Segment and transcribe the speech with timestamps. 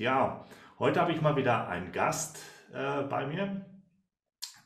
[0.00, 0.44] Ja,
[0.78, 2.38] heute habe ich mal wieder einen Gast
[2.72, 3.66] äh, bei mir.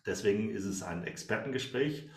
[0.04, 2.10] Deswegen ist es ein Expertengespräch,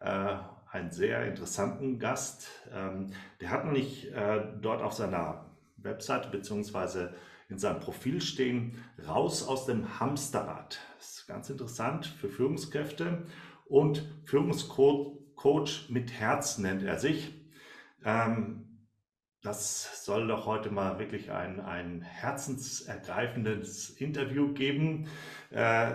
[0.00, 0.36] äh,
[0.70, 2.50] einen sehr interessanten Gast.
[2.70, 5.46] Ähm, der hat nämlich äh, dort auf seiner
[5.78, 7.08] Webseite bzw.
[7.48, 10.78] in seinem Profil stehen, raus aus dem Hamsterrad.
[10.98, 13.24] Das ist ganz interessant für Führungskräfte
[13.64, 17.32] und Führungscoach mit Herz nennt er sich.
[18.04, 18.67] Ähm,
[19.48, 25.08] das soll doch heute mal wirklich ein, ein herzensergreifendes Interview geben.
[25.50, 25.92] Äh,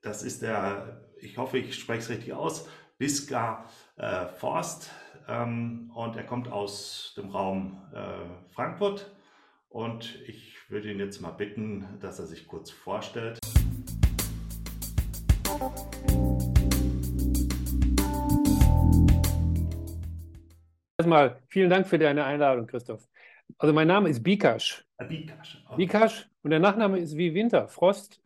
[0.00, 3.64] das ist der, ich hoffe, ich spreche es richtig aus, Biska
[3.96, 4.92] äh, Forst.
[5.26, 9.10] Ähm, und er kommt aus dem Raum äh, Frankfurt.
[9.68, 13.40] Und ich würde ihn jetzt mal bitten, dass er sich kurz vorstellt.
[21.00, 23.08] Erstmal vielen Dank für deine Einladung, Christoph.
[23.56, 24.84] Also mein Name ist Bikash.
[25.08, 25.62] Bikash.
[25.68, 25.76] Okay.
[25.76, 28.20] Bikash und der Nachname ist wie Winter, Frost.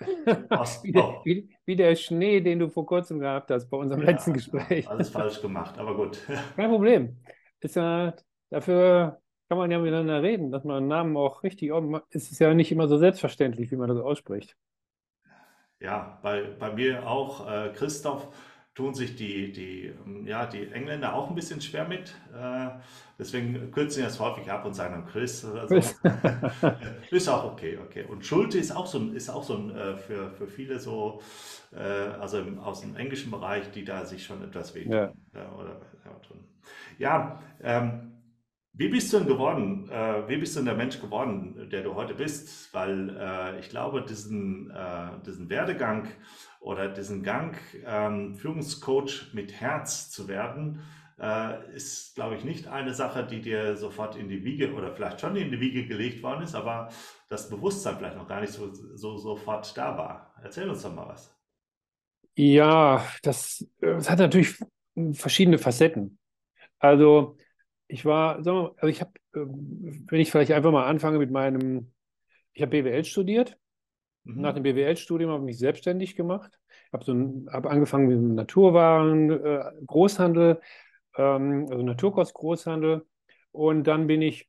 [0.49, 0.83] Frost.
[0.85, 1.21] wie, der, oh.
[1.25, 4.89] wie, wie, der, Schnee, den du vor kurzem gehabt hast bei unserem ja, letzten Gespräch.
[4.89, 6.19] Alles falsch gemacht, aber gut.
[6.57, 7.19] Kein Problem.
[7.61, 8.15] Ist ja,
[8.49, 11.71] dafür kann man ja miteinander reden, dass man einen Namen auch richtig.
[12.09, 14.57] Es ist ja nicht immer so selbstverständlich, wie man das ausspricht.
[15.79, 18.29] Ja, bei, bei mir auch äh, Christoph
[18.75, 22.15] tun sich die, die, ähm, ja, die Engländer auch ein bisschen schwer mit.
[22.35, 22.71] Äh,
[23.19, 25.77] deswegen kürzen sie das häufig ab und sagen dann Chris oder so.
[27.11, 28.05] ist auch okay, okay.
[28.05, 31.21] Und Schulte ist auch so ein, ist auch so ein äh, für, für viele so,
[31.73, 34.93] äh, also im, aus dem englischen Bereich, die da sich schon etwas wehtun.
[34.93, 35.13] Ja.
[35.35, 35.81] Ja, oder,
[36.99, 38.13] ja ähm,
[38.75, 39.91] wie bist du denn geworden?
[39.91, 42.73] Äh, wie bist du denn der Mensch geworden, der du heute bist?
[42.73, 46.09] Weil äh, ich glaube, diesen, äh, diesen Werdegang
[46.63, 50.81] oder diesen Gang, ähm, Führungscoach mit Herz zu werden,
[51.21, 55.21] äh, ist, glaube ich, nicht eine Sache, die dir sofort in die Wiege oder vielleicht
[55.21, 56.89] schon in die Wiege gelegt worden ist, aber
[57.29, 60.35] das Bewusstsein vielleicht noch gar nicht so, so sofort da war.
[60.43, 61.37] Erzähl uns doch mal was.
[62.35, 64.59] Ja, das, das hat natürlich
[65.13, 66.19] verschiedene Facetten.
[66.79, 67.37] Also
[67.89, 71.19] ich war, sagen wir mal, also ich habe, ähm, wenn ich vielleicht einfach mal anfange
[71.19, 71.93] mit meinem,
[72.53, 73.59] ich habe BWL studiert.
[74.25, 74.41] Mhm.
[74.41, 76.59] Nach dem BWL-Studium habe ich mich selbstständig gemacht.
[76.87, 77.15] Ich habe so
[77.51, 80.61] hab angefangen mit Naturwaren, äh, Großhandel,
[81.17, 83.07] ähm, also Naturkost-Großhandel.
[83.53, 84.49] Und dann bin ich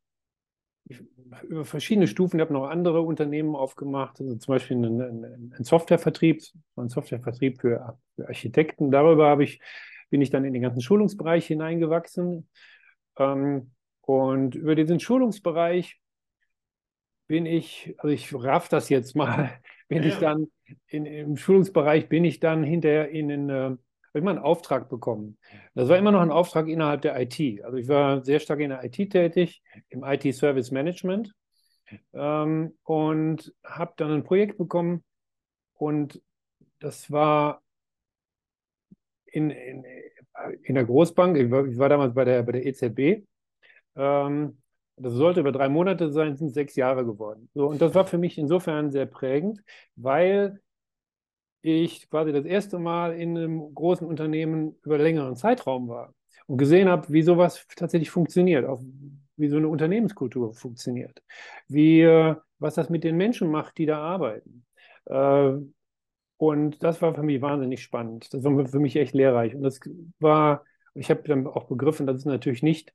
[1.44, 6.44] über verschiedene Stufen, ich habe noch andere Unternehmen aufgemacht, also zum Beispiel einen, einen Softwarevertrieb,
[6.76, 8.92] einen Softwarevertrieb für, für Architekten.
[8.92, 9.62] Darüber habe ich,
[10.10, 12.50] bin ich dann in den ganzen Schulungsbereich hineingewachsen.
[13.18, 16.02] Ähm, und über diesen Schulungsbereich
[17.28, 19.52] bin ich, also ich raff das jetzt mal,
[19.88, 20.10] bin ja.
[20.10, 20.48] ich dann
[20.88, 23.80] in, im Schulungsbereich bin ich dann hinterher in den, äh, habe
[24.20, 25.38] ich mal einen Auftrag bekommen.
[25.74, 27.64] Das war immer noch ein Auftrag innerhalb der IT.
[27.64, 31.34] Also ich war sehr stark in der IT tätig, im IT-Service Management
[32.14, 35.04] ähm, und habe dann ein Projekt bekommen
[35.74, 36.22] und
[36.80, 37.62] das war
[39.26, 39.84] in, in,
[40.64, 43.26] in der Großbank, ich war, ich war, damals bei der, bei der EZB,
[43.96, 44.62] ähm,
[44.96, 47.50] das sollte über drei Monate sein, sind sechs Jahre geworden.
[47.54, 49.64] So, und das war für mich insofern sehr prägend,
[49.96, 50.60] weil
[51.62, 56.14] ich quasi das erste Mal in einem großen Unternehmen über längeren Zeitraum war
[56.46, 58.82] und gesehen habe, wie sowas tatsächlich funktioniert, auch
[59.38, 61.24] wie so eine Unternehmenskultur funktioniert,
[61.68, 64.66] wie, äh, was das mit den Menschen macht, die da arbeiten.
[65.06, 65.54] Äh,
[66.38, 68.34] und das war für mich wahnsinnig spannend.
[68.34, 69.56] Das war für mich echt lehrreich.
[69.56, 69.80] Und das
[70.20, 72.94] war, ich habe dann auch begriffen, das ist natürlich nicht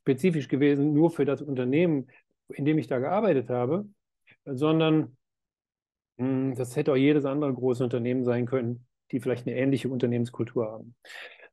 [0.00, 2.08] spezifisch gewesen nur für das Unternehmen,
[2.48, 3.86] in dem ich da gearbeitet habe,
[4.44, 5.16] sondern
[6.16, 9.88] mh, hm, das hätte auch jedes andere große Unternehmen sein können, die vielleicht eine ähnliche
[9.88, 10.94] Unternehmenskultur haben.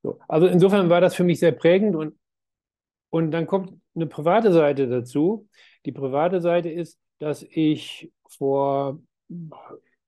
[0.02, 2.16] So, also insofern war das für mich sehr prägend und,
[3.10, 5.48] und dann kommt eine private Seite dazu.
[5.86, 9.00] Die private Seite ist, dass ich vor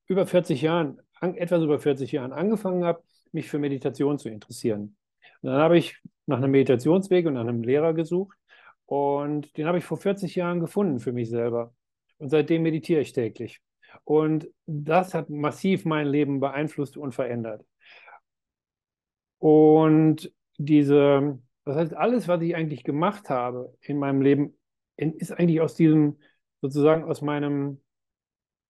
[0.07, 4.95] über 40 Jahren etwas über 40 Jahren angefangen habe, mich für Meditation zu interessieren.
[5.41, 8.37] Und dann habe ich nach einem Meditationsweg und nach einem Lehrer gesucht
[8.85, 11.73] und den habe ich vor 40 Jahren gefunden für mich selber.
[12.19, 13.61] Und seitdem meditiere ich täglich.
[14.05, 17.65] Und das hat massiv mein Leben beeinflusst und verändert.
[19.39, 24.57] Und diese, das heißt, alles, was ich eigentlich gemacht habe in meinem Leben,
[24.95, 26.19] ist eigentlich aus diesem,
[26.61, 27.81] sozusagen aus meinem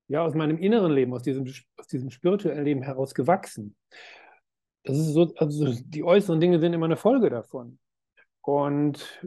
[0.09, 1.45] ja, aus meinem inneren Leben, aus diesem,
[1.77, 3.75] aus diesem spirituellen Leben heraus gewachsen.
[4.87, 7.77] Das ist so, also die äußeren Dinge sind immer eine Folge davon.
[8.41, 9.21] Und,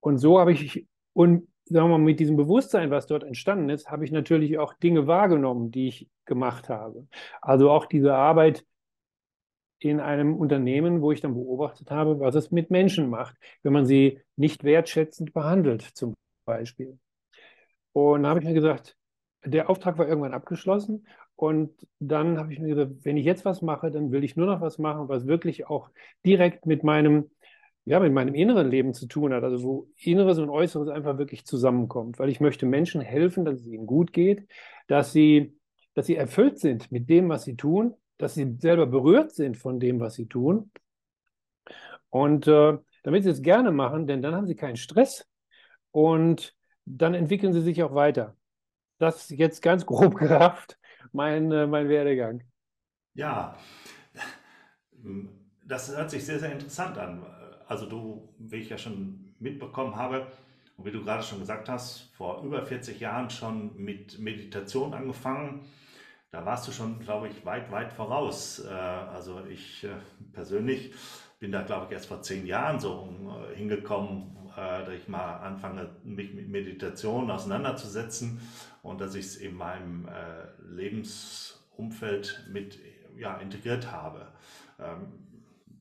[0.00, 3.90] und so habe ich, und sagen wir mal, mit diesem Bewusstsein, was dort entstanden ist,
[3.90, 7.08] habe ich natürlich auch Dinge wahrgenommen, die ich gemacht habe.
[7.40, 8.66] Also auch diese Arbeit
[9.78, 13.86] in einem Unternehmen, wo ich dann beobachtet habe, was es mit Menschen macht, wenn man
[13.86, 16.12] sie nicht wertschätzend behandelt, zum
[16.44, 16.98] Beispiel.
[17.92, 18.94] Und da habe ich mir gesagt,
[19.42, 21.06] der Auftrag war irgendwann abgeschlossen.
[21.38, 24.46] Und dann habe ich mir gesagt, wenn ich jetzt was mache, dann will ich nur
[24.46, 25.88] noch was machen, was wirklich auch
[26.26, 27.30] direkt mit meinem,
[27.84, 29.44] ja, mit meinem inneren Leben zu tun hat.
[29.44, 32.18] Also wo Inneres und Äußeres einfach wirklich zusammenkommt.
[32.18, 34.48] Weil ich möchte Menschen helfen, dass es ihnen gut geht,
[34.88, 35.56] dass sie,
[35.94, 39.78] dass sie erfüllt sind mit dem, was sie tun, dass sie selber berührt sind von
[39.78, 40.72] dem, was sie tun.
[42.10, 45.24] Und äh, damit sie es gerne machen, denn dann haben sie keinen Stress
[45.92, 48.36] und dann entwickeln sie sich auch weiter.
[48.98, 50.78] Das jetzt ganz grob gerafft,
[51.12, 52.42] mein, äh, mein Werdegang.
[53.14, 53.56] Ja,
[55.66, 57.24] das hört sich sehr, sehr interessant an.
[57.66, 60.26] Also du, wie ich ja schon mitbekommen habe
[60.76, 65.66] und wie du gerade schon gesagt hast, vor über 40 Jahren schon mit Meditation angefangen.
[66.30, 68.64] Da warst du schon, glaube ich, weit, weit voraus.
[68.64, 69.90] Äh, also ich äh,
[70.32, 70.92] persönlich
[71.38, 73.08] bin da, glaube ich, erst vor zehn Jahren so
[73.50, 73.54] äh,
[74.56, 78.40] äh, dass ich mal anfange, mich mit Meditation auseinanderzusetzen
[78.82, 82.78] und dass ich es in meinem äh, Lebensumfeld mit
[83.16, 84.28] ja, integriert habe.
[84.78, 85.12] Ähm,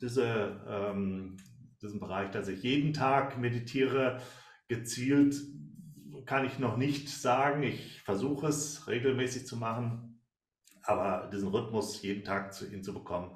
[0.02, 1.38] diese, ähm,
[1.82, 4.20] diesen Bereich, dass ich jeden Tag meditiere,
[4.68, 5.36] gezielt,
[6.26, 7.64] kann ich noch nicht sagen.
[7.64, 10.17] Ich versuche es regelmäßig zu machen,
[10.88, 13.32] aber diesen Rhythmus jeden Tag zu, hinzubekommen,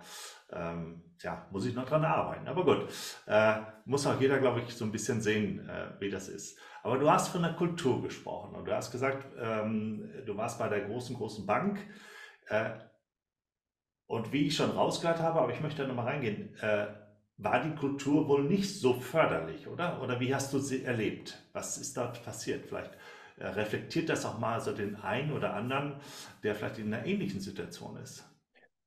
[0.51, 2.47] ähm, ja, muss ich noch dran arbeiten.
[2.47, 2.87] Aber gut,
[3.27, 6.57] äh, muss auch jeder, glaube ich, so ein bisschen sehen, äh, wie das ist.
[6.83, 10.69] Aber du hast von der Kultur gesprochen und du hast gesagt, ähm, du warst bei
[10.69, 11.79] der großen, großen Bank.
[12.47, 12.71] Äh,
[14.07, 16.87] und wie ich schon rausgehört habe, aber ich möchte da nochmal reingehen, äh,
[17.37, 20.01] war die Kultur wohl nicht so förderlich, oder?
[20.01, 21.41] Oder wie hast du sie erlebt?
[21.53, 22.65] Was ist dort passiert?
[22.65, 22.91] Vielleicht
[23.37, 25.95] reflektiert das auch mal so den einen oder anderen,
[26.43, 28.27] der vielleicht in einer ähnlichen Situation ist.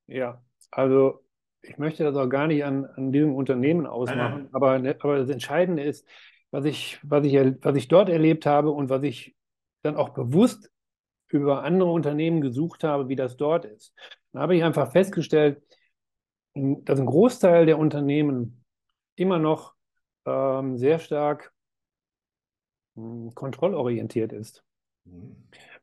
[0.06, 1.25] Ja, also
[1.62, 4.49] ich möchte das auch gar nicht an, an diesem Unternehmen ausmachen.
[4.52, 6.06] Aber, ne, aber das Entscheidende ist,
[6.50, 9.35] was ich, was, ich, was ich dort erlebt habe und was ich
[9.82, 10.70] dann auch bewusst
[11.29, 13.93] über andere Unternehmen gesucht habe, wie das dort ist.
[14.32, 15.62] Da habe ich einfach festgestellt,
[16.55, 18.64] dass ein Großteil der Unternehmen
[19.17, 19.75] immer noch
[20.26, 21.52] ähm, sehr stark
[23.35, 24.64] kontrollorientiert ist.
[25.05, 25.37] Mhm.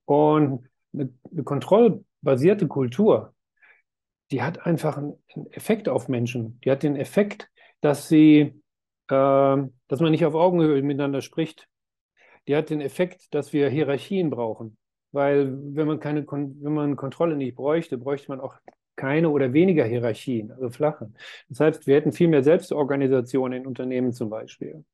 [0.06, 3.34] Und eine, eine kontrollbasierte Kultur
[4.31, 5.18] die hat einfach einen
[5.52, 6.60] Effekt auf Menschen.
[6.63, 7.50] Die hat den Effekt,
[7.81, 8.40] dass sie,
[9.10, 11.68] äh, dass man nicht auf Augenhöhe miteinander spricht.
[12.48, 14.78] Die hat den Effekt, dass wir Hierarchien brauchen.
[15.12, 18.56] Weil wenn man keine, wenn man Kontrolle nicht bräuchte, bräuchte man auch
[18.96, 21.12] keine oder weniger Hierarchien, also flache.
[21.50, 24.86] Das heißt, wir hätten viel mehr Selbstorganisation in Unternehmen zum Beispiel.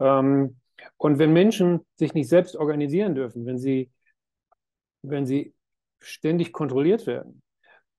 [0.00, 0.56] Ähm,
[0.96, 3.90] und wenn Menschen sich nicht selbst organisieren dürfen, wenn sie,
[5.02, 5.54] wenn sie
[6.00, 7.42] ständig kontrolliert werden,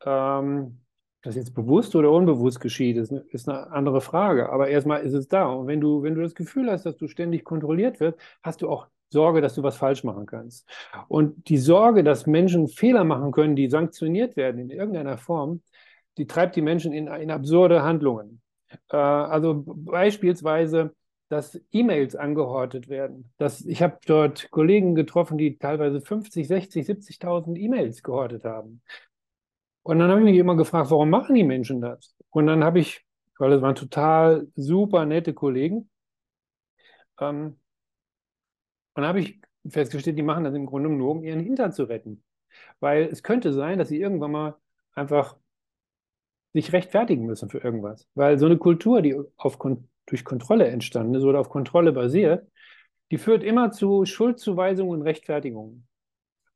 [0.05, 0.79] ähm,
[1.21, 4.49] das jetzt bewusst oder unbewusst geschieht, ist eine, ist eine andere Frage.
[4.49, 5.45] Aber erstmal ist es da.
[5.45, 8.69] Und wenn du, wenn du das Gefühl hast, dass du ständig kontrolliert wirst, hast du
[8.69, 10.67] auch Sorge, dass du was falsch machen kannst.
[11.07, 15.61] Und die Sorge, dass Menschen Fehler machen können, die sanktioniert werden in irgendeiner Form,
[16.17, 18.41] die treibt die Menschen in, in absurde Handlungen.
[18.89, 20.93] Äh, also beispielsweise,
[21.33, 23.31] dass E-Mails angehortet werden.
[23.37, 28.83] Das, ich habe dort Kollegen getroffen, die teilweise 50, 60, 70.000 E-Mails gehortet haben.
[29.81, 32.15] Und dann habe ich mich immer gefragt, warum machen die Menschen das?
[32.29, 33.03] Und dann habe ich,
[33.39, 35.89] weil es waren total super nette Kollegen,
[37.19, 37.57] ähm,
[38.95, 41.85] und dann habe ich festgestellt, die machen das im Grunde nur, um ihren Hintern zu
[41.85, 42.23] retten.
[42.79, 44.55] Weil es könnte sein, dass sie irgendwann mal
[44.93, 45.37] einfach
[46.53, 48.07] sich rechtfertigen müssen für irgendwas.
[48.13, 49.57] Weil so eine Kultur, die auf,
[50.05, 52.47] durch Kontrolle entstanden ist oder auf Kontrolle basiert,
[53.11, 55.87] die führt immer zu Schuldzuweisungen und Rechtfertigungen.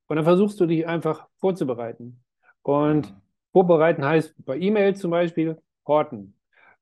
[0.07, 2.23] Und dann versuchst du dich einfach vorzubereiten.
[2.63, 3.21] Und mhm.
[3.51, 6.33] vorbereiten heißt bei E-Mails zum Beispiel horten.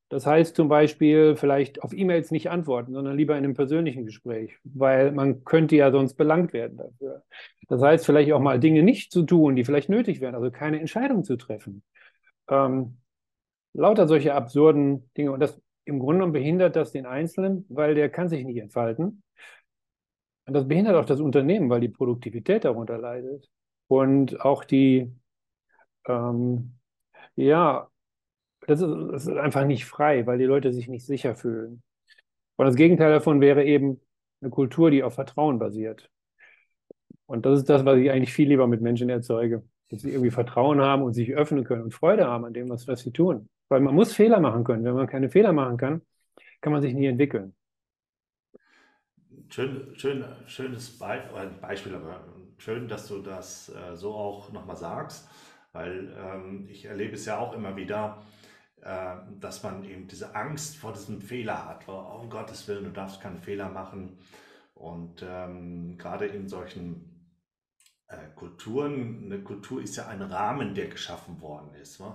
[0.09, 4.57] Das heißt zum Beispiel vielleicht auf E-Mails nicht antworten, sondern lieber in einem persönlichen Gespräch,
[4.63, 7.23] weil man könnte ja sonst belangt werden dafür.
[7.67, 10.79] Das heißt vielleicht auch mal Dinge nicht zu tun, die vielleicht nötig wären, also keine
[10.79, 11.81] Entscheidung zu treffen.
[12.47, 12.97] Ähm,
[13.73, 15.31] lauter solche absurden Dinge.
[15.31, 19.23] Und das im Grunde genommen behindert das den Einzelnen, weil der kann sich nicht entfalten.
[20.47, 23.49] Und das behindert auch das Unternehmen, weil die Produktivität darunter leidet.
[23.87, 25.11] Und auch die,
[26.07, 26.75] ähm,
[27.35, 27.89] ja,
[28.67, 31.83] das ist, das ist einfach nicht frei, weil die Leute sich nicht sicher fühlen.
[32.57, 34.01] Und das Gegenteil davon wäre eben
[34.41, 36.09] eine Kultur, die auf Vertrauen basiert.
[37.27, 39.63] Und das ist das, was ich eigentlich viel lieber mit Menschen erzeuge.
[39.89, 42.87] Dass sie irgendwie Vertrauen haben und sich öffnen können und Freude haben an dem, was,
[42.87, 43.49] was sie tun.
[43.69, 44.83] Weil man muss Fehler machen können.
[44.83, 46.01] Wenn man keine Fehler machen kann,
[46.61, 47.55] kann man sich nie entwickeln.
[49.49, 51.21] Schön, schön, schönes Be
[51.61, 52.23] Beispiel, aber
[52.57, 55.29] schön, dass du das äh, so auch nochmal sagst.
[55.71, 58.23] Weil ähm, ich erlebe es ja auch immer wieder,
[58.81, 61.87] äh, dass man eben diese Angst vor diesem Fehler hat.
[61.87, 64.17] Oh, um Gottes Willen, du darfst keinen Fehler machen.
[64.73, 67.29] Und ähm, gerade in solchen
[68.07, 71.99] äh, Kulturen, eine Kultur ist ja ein Rahmen, der geschaffen worden ist.
[71.99, 72.13] Ne?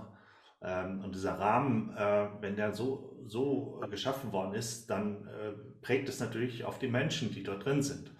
[0.61, 6.09] Ähm, und dieser Rahmen, äh, wenn der so, so geschaffen worden ist, dann äh, prägt
[6.09, 8.11] es natürlich auf die Menschen, die dort drin sind.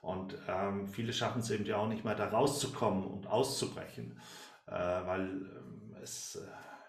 [0.00, 4.18] Und ähm, viele schaffen es eben ja auch nicht mehr, da rauszukommen und auszubrechen,
[4.66, 6.42] äh, weil ähm, es,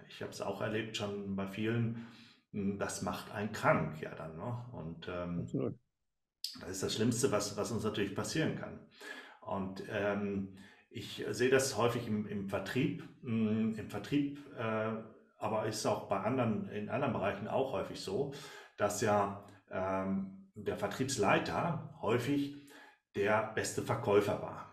[0.08, 2.08] ich habe es auch erlebt schon bei vielen,
[2.52, 4.38] hm, das macht einen krank, ja dann.
[4.38, 4.66] Ne?
[4.72, 5.48] Und ähm,
[6.62, 8.80] das ist das Schlimmste, was, was uns natürlich passieren kann.
[9.42, 10.58] Und ähm,
[10.94, 13.04] ich sehe das häufig im, im Vertrieb.
[13.24, 14.92] Hm, Im Vertrieb, äh,
[15.38, 18.34] aber ist auch bei anderen, in anderen Bereichen auch häufig so,
[18.78, 22.56] dass ja ähm, der Vertriebsleiter häufig
[23.16, 24.70] der beste Verkäufer war.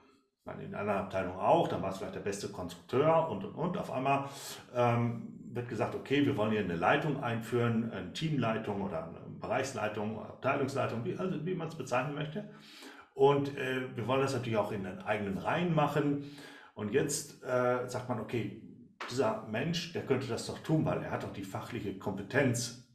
[0.61, 3.79] In anderen Abteilungen auch, dann war es vielleicht der beste Konstrukteur und und und.
[3.79, 4.29] Auf einmal
[4.75, 10.19] ähm, wird gesagt, okay, wir wollen hier eine Leitung einführen, eine Teamleitung oder eine Bereichsleitung,
[10.19, 12.51] Abteilungsleitung, wie, also wie man es bezeichnen möchte.
[13.15, 16.25] Und äh, wir wollen das natürlich auch in den eigenen Reihen machen.
[16.75, 18.63] Und jetzt äh, sagt man, okay,
[19.11, 22.87] dieser Mensch, der könnte das doch tun, weil er hat doch die fachliche Kompetenz.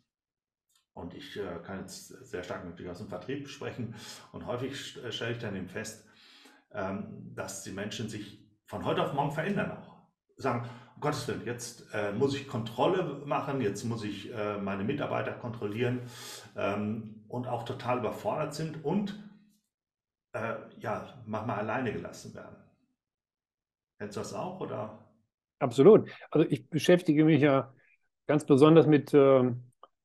[0.93, 3.95] Und ich äh, kann jetzt sehr stark natürlich aus dem Vertrieb sprechen.
[4.31, 6.07] Und häufig äh, stelle ich dann eben fest,
[6.74, 9.95] ähm, dass die Menschen sich von heute auf morgen verändern auch.
[10.38, 14.84] Sagen, um Gottes Willen, jetzt äh, muss ich Kontrolle machen, jetzt muss ich äh, meine
[14.84, 16.01] Mitarbeiter kontrollieren
[16.55, 19.17] ähm, und auch total überfordert sind und
[20.36, 22.56] äh, ja, manchmal alleine gelassen werden.
[23.98, 25.00] Kennst du das auch oder?
[25.60, 26.10] Absolut.
[26.30, 27.74] Also ich beschäftige mich ja
[28.27, 29.51] ganz besonders mit, äh,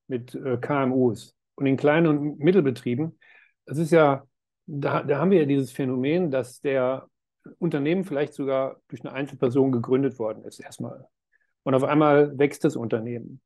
[0.06, 3.18] mit KMUs und den kleinen und Mittelbetrieben.
[3.66, 4.24] Es ist ja,
[4.66, 7.08] da, da haben wir ja dieses Phänomen, dass der
[7.58, 11.08] Unternehmen vielleicht sogar durch eine Einzelperson gegründet worden ist, erstmal.
[11.62, 13.40] Und auf einmal wächst das Unternehmen.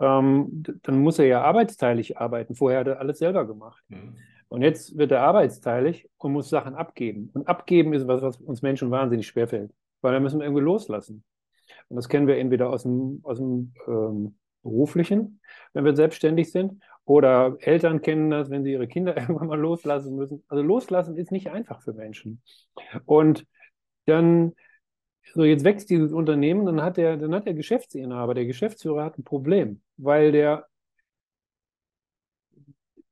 [0.00, 2.54] Ähm, dann muss er ja arbeitsteilig arbeiten.
[2.54, 3.82] Vorher hat er alles selber gemacht.
[3.88, 4.16] Mhm.
[4.52, 7.30] Und jetzt wird er arbeitsteilig und muss Sachen abgeben.
[7.32, 11.24] Und abgeben ist was, was uns Menschen wahnsinnig schwerfällt, weil wir müssen irgendwie loslassen.
[11.88, 15.40] Und das kennen wir entweder aus dem, aus dem ähm, beruflichen,
[15.72, 20.16] wenn wir selbstständig sind, oder Eltern kennen das, wenn sie ihre Kinder irgendwann mal loslassen
[20.16, 20.44] müssen.
[20.48, 22.42] Also loslassen ist nicht einfach für Menschen.
[23.06, 23.46] Und
[24.04, 24.52] dann,
[25.32, 29.18] so jetzt wächst dieses Unternehmen, dann hat der, dann hat der Geschäftsinhaber, der Geschäftsführer hat
[29.18, 30.66] ein Problem, weil der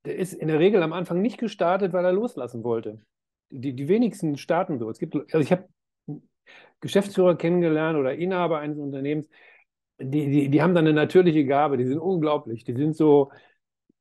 [0.05, 3.01] der ist in der Regel am Anfang nicht gestartet, weil er loslassen wollte.
[3.49, 4.89] Die, die wenigsten starten so.
[4.89, 5.67] Es gibt, also ich habe
[6.79, 9.29] Geschäftsführer kennengelernt oder Inhaber eines Unternehmens,
[9.99, 12.63] die, die, die haben dann eine natürliche Gabe, die sind unglaublich.
[12.63, 13.31] Die sind so,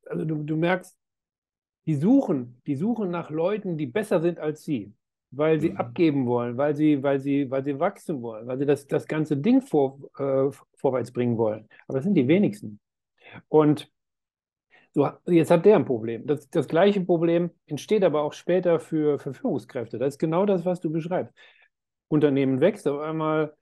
[0.07, 0.97] also du, du merkst,
[1.87, 4.93] die suchen, die suchen nach Leuten, die besser sind als sie,
[5.31, 5.77] weil sie mhm.
[5.77, 9.37] abgeben wollen, weil sie, weil sie, weil sie wachsen wollen, weil sie das, das ganze
[9.37, 11.69] Ding vor, äh, vorwärts bringen wollen.
[11.87, 12.81] Aber das sind die wenigsten.
[13.49, 13.91] Und
[14.93, 16.27] so, jetzt hat der ein Problem.
[16.27, 19.99] Das, das gleiche Problem entsteht aber auch später für, für Führungskräfte.
[19.99, 21.33] Das ist genau das, was du beschreibst.
[22.09, 23.55] Unternehmen wächst, auf einmal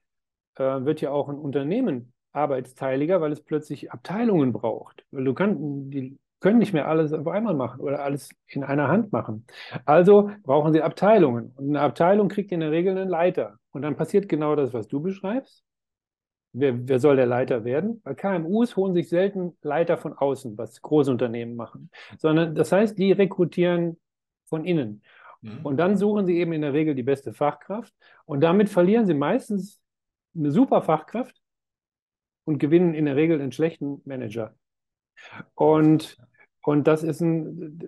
[0.55, 5.05] äh, wird ja auch ein Unternehmen arbeitsteiliger, weil es plötzlich Abteilungen braucht.
[5.11, 8.87] Weil du kannst, die können nicht mehr alles auf einmal machen oder alles in einer
[8.87, 9.45] Hand machen.
[9.85, 11.53] Also brauchen sie Abteilungen.
[11.55, 13.57] Und eine Abteilung kriegt in der Regel einen Leiter.
[13.71, 15.63] Und dann passiert genau das, was du beschreibst.
[16.51, 18.01] Wer, wer, soll der Leiter werden?
[18.03, 23.11] Weil KMUs holen sich selten Leiter von außen, was Großunternehmen machen, sondern das heißt, die
[23.11, 23.99] rekrutieren
[24.45, 25.03] von innen.
[25.41, 25.59] Mhm.
[25.63, 27.93] Und dann suchen sie eben in der Regel die beste Fachkraft
[28.25, 29.79] und damit verlieren sie meistens
[30.35, 31.39] eine super Fachkraft
[32.45, 34.55] und gewinnen in der Regel einen schlechten Manager.
[35.53, 36.17] Und,
[36.63, 37.79] und das, ist ein,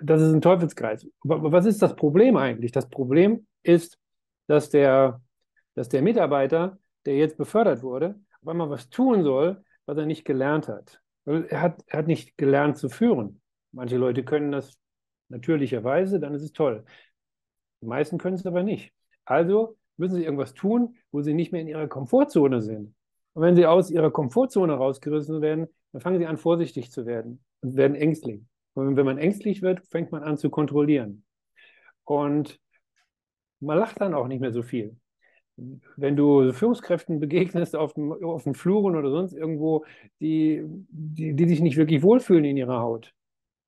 [0.00, 1.06] das ist ein Teufelskreis.
[1.22, 2.72] Was ist das Problem eigentlich?
[2.72, 3.98] Das Problem ist,
[4.46, 5.20] dass der,
[5.74, 10.24] dass der Mitarbeiter der jetzt befördert wurde, auf einmal was tun soll, was er nicht
[10.24, 11.00] gelernt hat.
[11.24, 13.40] Er hat, er hat nicht gelernt zu führen.
[13.72, 14.76] Manche Leute können das
[15.28, 16.84] natürlicherweise, dann ist es toll.
[17.80, 18.92] Die meisten können es aber nicht.
[19.24, 22.94] Also müssen sie irgendwas tun, wo sie nicht mehr in ihrer Komfortzone sind.
[23.34, 27.42] Und wenn sie aus ihrer Komfortzone rausgerissen werden, dann fangen sie an, vorsichtig zu werden
[27.60, 28.42] und werden ängstlich.
[28.74, 31.24] Und wenn man ängstlich wird, fängt man an zu kontrollieren.
[32.04, 32.58] Und
[33.60, 34.96] man lacht dann auch nicht mehr so viel
[35.96, 39.84] wenn du Führungskräften begegnest auf dem, auf dem Fluren oder sonst irgendwo,
[40.20, 43.14] die, die, die sich nicht wirklich wohlfühlen in ihrer Haut,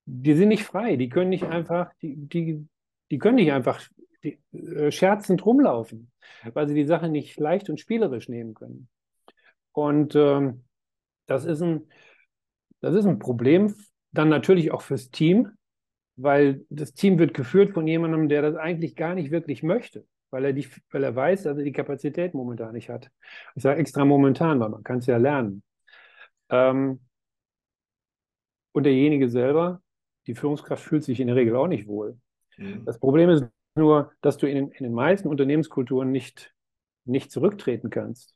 [0.06, 2.66] die sind nicht frei, die können nicht einfach, die, die,
[3.10, 3.82] die können nicht einfach
[4.22, 6.10] die, äh, scherzend rumlaufen,
[6.52, 8.88] weil sie die Sache nicht leicht und spielerisch nehmen können.
[9.72, 10.64] Und ähm,
[11.26, 11.88] das, ist ein,
[12.80, 13.74] das ist ein Problem,
[14.12, 15.50] dann natürlich auch fürs Team,
[16.16, 20.46] weil das Team wird geführt von jemandem, der das eigentlich gar nicht wirklich möchte weil
[20.46, 23.08] er, die, weil er weiß, dass er die Kapazität momentan nicht hat.
[23.54, 25.62] Ich sage extra momentan, weil man kann es ja lernen.
[26.50, 27.00] Ähm,
[28.72, 29.80] und derjenige selber,
[30.26, 32.18] die Führungskraft fühlt sich in der Regel auch nicht wohl.
[32.56, 32.84] Mhm.
[32.84, 33.44] Das Problem ist
[33.76, 36.52] nur, dass du in, den- in den meisten Unternehmenskulturen nicht,
[37.04, 38.34] nicht zurücktreten kannst.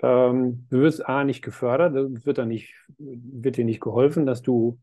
[0.00, 1.94] Ähm, du wirst A nicht gefördert,
[2.26, 4.80] wird dann nicht, wird dir nicht geholfen, dass du,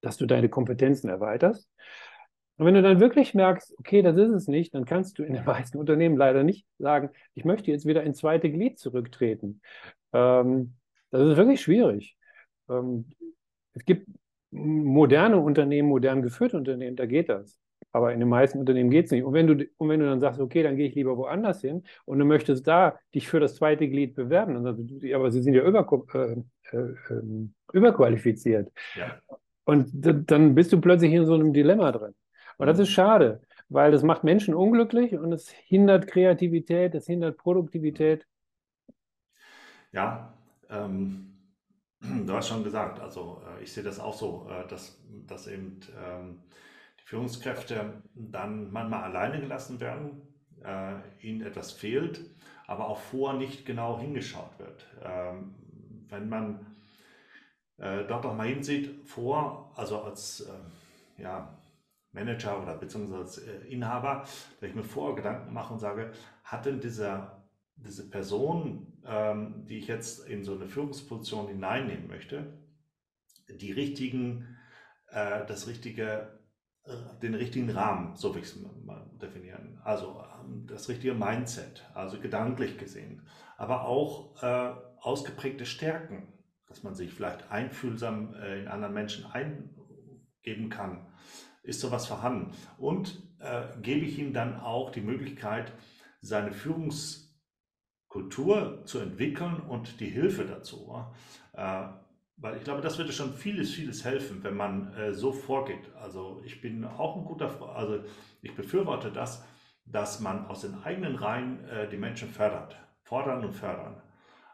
[0.00, 1.68] dass du deine Kompetenzen erweiterst.
[2.58, 5.32] Und wenn du dann wirklich merkst, okay, das ist es nicht, dann kannst du in
[5.32, 9.60] den meisten Unternehmen leider nicht sagen, ich möchte jetzt wieder ins zweite Glied zurücktreten.
[10.12, 10.74] Ähm,
[11.10, 12.16] das ist wirklich schwierig.
[12.68, 13.06] Ähm,
[13.74, 14.08] es gibt
[14.50, 17.58] moderne Unternehmen, modern geführte Unternehmen, da geht das.
[17.92, 19.24] Aber in den meisten Unternehmen geht es nicht.
[19.24, 21.84] Und wenn du, und wenn du dann sagst, okay, dann gehe ich lieber woanders hin
[22.04, 25.42] und du möchtest da dich für das zweite Glied bewerben, dann sagst du, aber sie
[25.42, 28.70] sind ja über, äh, äh, ähm, überqualifiziert.
[28.94, 29.18] Ja.
[29.64, 32.14] Und dann bist du plötzlich in so einem Dilemma drin.
[32.58, 37.38] Und das ist schade, weil das macht Menschen unglücklich und es hindert Kreativität, es hindert
[37.38, 38.26] Produktivität.
[39.92, 40.34] Ja,
[40.68, 41.34] ähm,
[42.00, 45.80] du hast schon gesagt, also äh, ich sehe das auch so, äh, dass, dass eben
[46.04, 46.40] ähm,
[47.00, 50.22] die Führungskräfte dann manchmal alleine gelassen werden,
[50.64, 50.94] äh,
[51.26, 52.20] ihnen etwas fehlt,
[52.66, 54.86] aber auch vorher nicht genau hingeschaut wird.
[55.02, 55.54] Ähm,
[56.08, 56.66] wenn man
[57.78, 61.56] äh, dort auch mal hinsieht, vor, also als äh, ja,
[62.12, 64.22] Manager oder beziehungsweise äh, Inhaber,
[64.60, 66.12] dass ich mir vorher Gedanken mache und sage,
[66.44, 72.58] hat denn dieser, diese Person, ähm, die ich jetzt in so eine Führungsposition hineinnehmen möchte,
[73.48, 74.56] die richtigen,
[75.10, 76.38] äh, das richtige,
[76.84, 79.80] äh, den richtigen Rahmen, so will ich es mal definieren.
[79.84, 86.32] Also ähm, das richtige Mindset, also gedanklich gesehen, aber auch äh, ausgeprägte Stärken,
[86.66, 89.26] dass man sich vielleicht einfühlsam äh, in anderen Menschen
[90.48, 91.06] eingeben kann.
[91.62, 92.52] Ist sowas vorhanden?
[92.78, 95.72] Und äh, gebe ich ihm dann auch die Möglichkeit,
[96.20, 101.04] seine Führungskultur zu entwickeln und die Hilfe dazu.
[101.52, 101.84] Äh,
[102.36, 105.92] weil ich glaube, das würde schon vieles, vieles helfen, wenn man äh, so vorgeht.
[106.00, 108.04] Also ich bin auch ein guter, also
[108.42, 109.44] ich befürworte das,
[109.84, 114.00] dass man aus den eigenen Reihen äh, die Menschen fördert, fordern und fördern.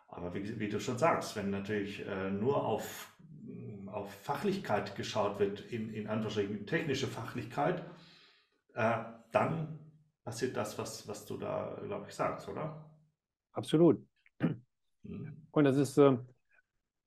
[0.09, 3.14] Aber wie, wie du schon sagst, wenn natürlich äh, nur auf,
[3.95, 7.85] auf Fachlichkeit geschaut wird, in, in Anführungsstrichen technische Fachlichkeit,
[8.75, 8.97] äh,
[9.31, 9.79] dann
[10.25, 12.85] passiert das, was, was du da, glaube ich, sagst, oder?
[13.53, 14.05] Absolut.
[15.05, 15.47] Mhm.
[15.53, 16.17] Und das ist, äh,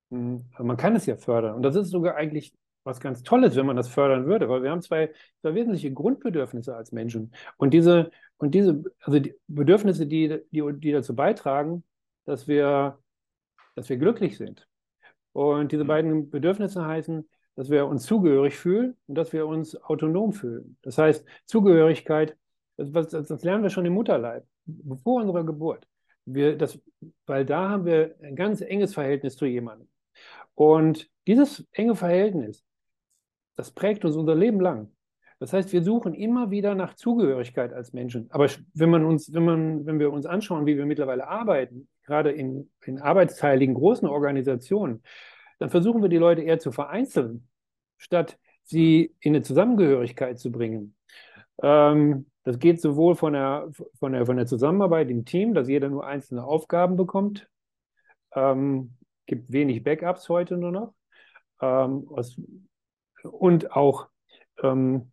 [0.09, 1.55] man kann es ja fördern.
[1.55, 4.71] Und das ist sogar eigentlich was ganz Tolles, wenn man das fördern würde, weil wir
[4.71, 7.33] haben zwei, zwei wesentliche Grundbedürfnisse als Menschen.
[7.57, 11.83] Und diese, und diese, also die Bedürfnisse, die, die, die dazu beitragen,
[12.23, 12.97] dass wir,
[13.75, 14.69] dass wir glücklich sind.
[15.37, 15.87] Und diese Mhm.
[15.87, 20.77] beiden Bedürfnisse heißen, dass wir uns zugehörig fühlen und dass wir uns autonom fühlen.
[20.81, 22.35] Das heißt, Zugehörigkeit,
[22.75, 24.43] das, was- das, das lernen wir schon im Mutterleib,
[25.03, 25.87] vor unserer Geburt.
[26.25, 26.79] Wir, das,
[27.27, 29.87] weil da haben wir ein ganz enges Verhältnis zu jemandem.
[30.55, 32.63] Und dieses enge Verhältnis,
[33.55, 34.91] das prägt uns unser Leben lang.
[35.37, 38.25] Das heißt, wir suchen immer wieder nach Zugehörigkeit als Menschen.
[38.31, 42.31] Aber wenn man uns, wenn man, wenn wir uns anschauen, wie wir mittlerweile arbeiten, gerade
[42.31, 45.03] in, in arbeitsteiligen großen Organisationen,
[45.59, 47.47] dann versuchen wir die Leute eher zu vereinzeln,
[47.97, 50.95] statt sie in eine Zusammengehörigkeit zu bringen.
[51.61, 55.89] Ähm, das geht sowohl von der, von der, von der Zusammenarbeit im Team, dass jeder
[55.89, 57.47] nur einzelne Aufgaben bekommt.
[58.33, 58.93] Ähm,
[59.25, 60.93] gibt wenig Backups heute nur noch.
[61.61, 62.39] Ähm, aus,
[63.23, 64.07] und auch,
[64.63, 65.11] ähm,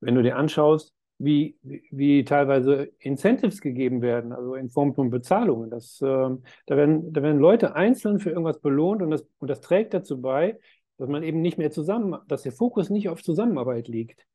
[0.00, 5.70] wenn du dir anschaust, wie, wie teilweise Incentives gegeben werden, also in Form von Bezahlungen.
[5.70, 9.60] Das, ähm, da, werden, da werden Leute einzeln für irgendwas belohnt und das, und das
[9.60, 10.58] trägt dazu bei,
[10.98, 14.26] dass man eben nicht mehr zusammen, dass der Fokus nicht auf Zusammenarbeit liegt.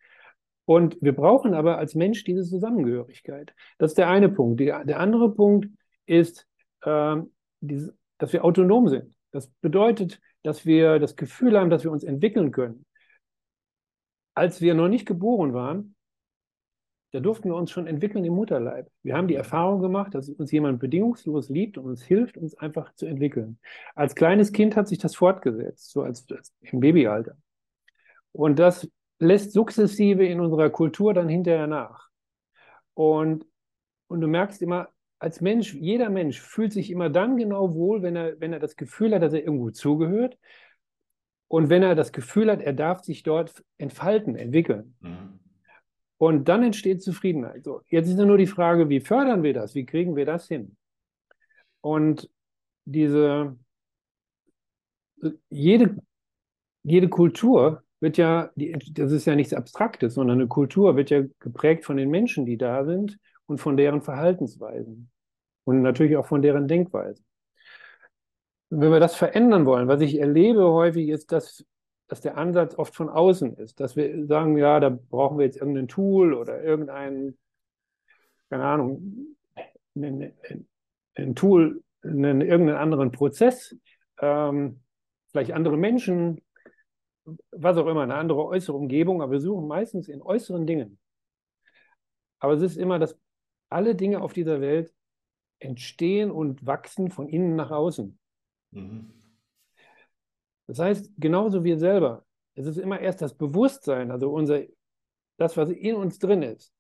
[0.66, 3.54] Und wir brauchen aber als Mensch diese Zusammengehörigkeit.
[3.78, 4.60] Das ist der eine Punkt.
[4.60, 5.68] Die, der andere Punkt
[6.06, 6.48] ist,
[6.86, 9.16] ähm, diese, dass wir autonom sind.
[9.32, 12.86] Das bedeutet, dass wir das Gefühl haben, dass wir uns entwickeln können.
[14.34, 15.96] Als wir noch nicht geboren waren,
[17.12, 18.90] da durften wir uns schon entwickeln im Mutterleib.
[19.04, 22.94] Wir haben die Erfahrung gemacht, dass uns jemand bedingungslos liebt und uns hilft, uns einfach
[22.96, 23.60] zu entwickeln.
[23.96, 27.36] Als kleines Kind hat sich das fortgesetzt, so als, als im Babyalter.
[28.32, 32.08] Und das lässt sukzessive in unserer Kultur dann hinterher nach.
[32.94, 33.46] Und,
[34.08, 34.88] und du merkst immer,
[35.20, 38.78] als Mensch, jeder Mensch fühlt sich immer dann genau wohl, wenn er, wenn er das
[38.78, 40.38] Gefühl hat, dass er irgendwo zugehört.
[41.50, 44.96] Und wenn er das Gefühl hat, er darf sich dort entfalten, entwickeln.
[45.02, 45.41] Mhm.
[46.22, 47.64] Und dann entsteht Zufriedenheit.
[47.64, 49.74] So, jetzt ist nur die Frage, wie fördern wir das?
[49.74, 50.78] Wie kriegen wir das hin?
[51.82, 52.30] Und
[52.86, 53.58] diese,
[55.50, 55.98] jede,
[56.84, 61.86] jede Kultur wird ja, das ist ja nichts Abstraktes, sondern eine Kultur wird ja geprägt
[61.86, 65.10] von den Menschen, die da sind und von deren Verhaltensweisen
[65.64, 67.26] und natürlich auch von deren Denkweisen.
[68.70, 71.66] Wenn wir das verändern wollen, was ich erlebe häufig ist, dass,
[72.12, 75.56] dass der Ansatz oft von außen ist, dass wir sagen, ja, da brauchen wir jetzt
[75.56, 77.38] irgendein Tool oder irgendein,
[78.50, 79.38] keine Ahnung,
[79.96, 80.34] ein,
[81.16, 83.78] ein Tool, einen, irgendeinen anderen Prozess,
[84.20, 84.82] ähm,
[85.30, 86.42] vielleicht andere Menschen,
[87.52, 91.00] was auch immer, eine andere äußere Umgebung, aber wir suchen meistens in äußeren Dingen.
[92.40, 93.18] Aber es ist immer, dass
[93.70, 94.94] alle Dinge auf dieser Welt
[95.60, 98.20] entstehen und wachsen von innen nach außen.
[98.72, 99.21] Mhm.
[100.72, 102.26] Das heißt, genauso wir selber.
[102.56, 104.62] Es ist immer erst das Bewusstsein, also unser,
[105.36, 106.74] das, was in uns drin ist.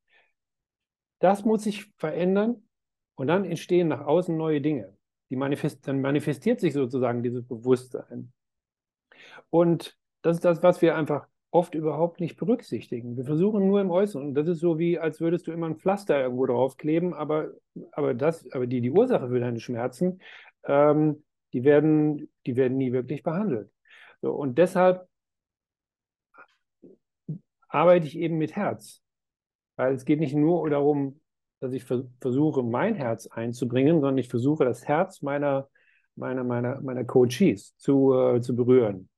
[1.19, 2.63] Das muss sich verändern
[3.15, 4.95] und dann entstehen nach außen neue Dinge.
[5.29, 8.31] Die manifest, dann manifestiert sich sozusagen dieses Bewusstsein.
[9.49, 13.17] Und das ist das, was wir einfach oft überhaupt nicht berücksichtigen.
[13.17, 14.25] Wir versuchen nur im Äußeren.
[14.25, 17.51] Und das ist so wie, als würdest du immer ein Pflaster irgendwo draufkleben, aber,
[17.91, 20.21] aber, das, aber die, die Ursache für deine Schmerzen,
[20.63, 23.69] ähm, die, werden, die werden nie wirklich behandelt.
[24.21, 25.07] So, und deshalb
[27.67, 29.01] arbeite ich eben mit Herz.
[29.75, 31.19] Weil es geht nicht nur darum,
[31.59, 35.69] dass ich versuche, mein Herz einzubringen, sondern ich versuche, das Herz meiner,
[36.15, 39.09] meiner, meiner, meiner Coaches zu, äh, zu berühren.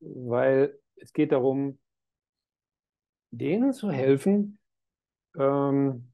[0.00, 1.78] Weil es geht darum,
[3.30, 4.58] denen zu helfen,
[5.38, 6.12] ähm,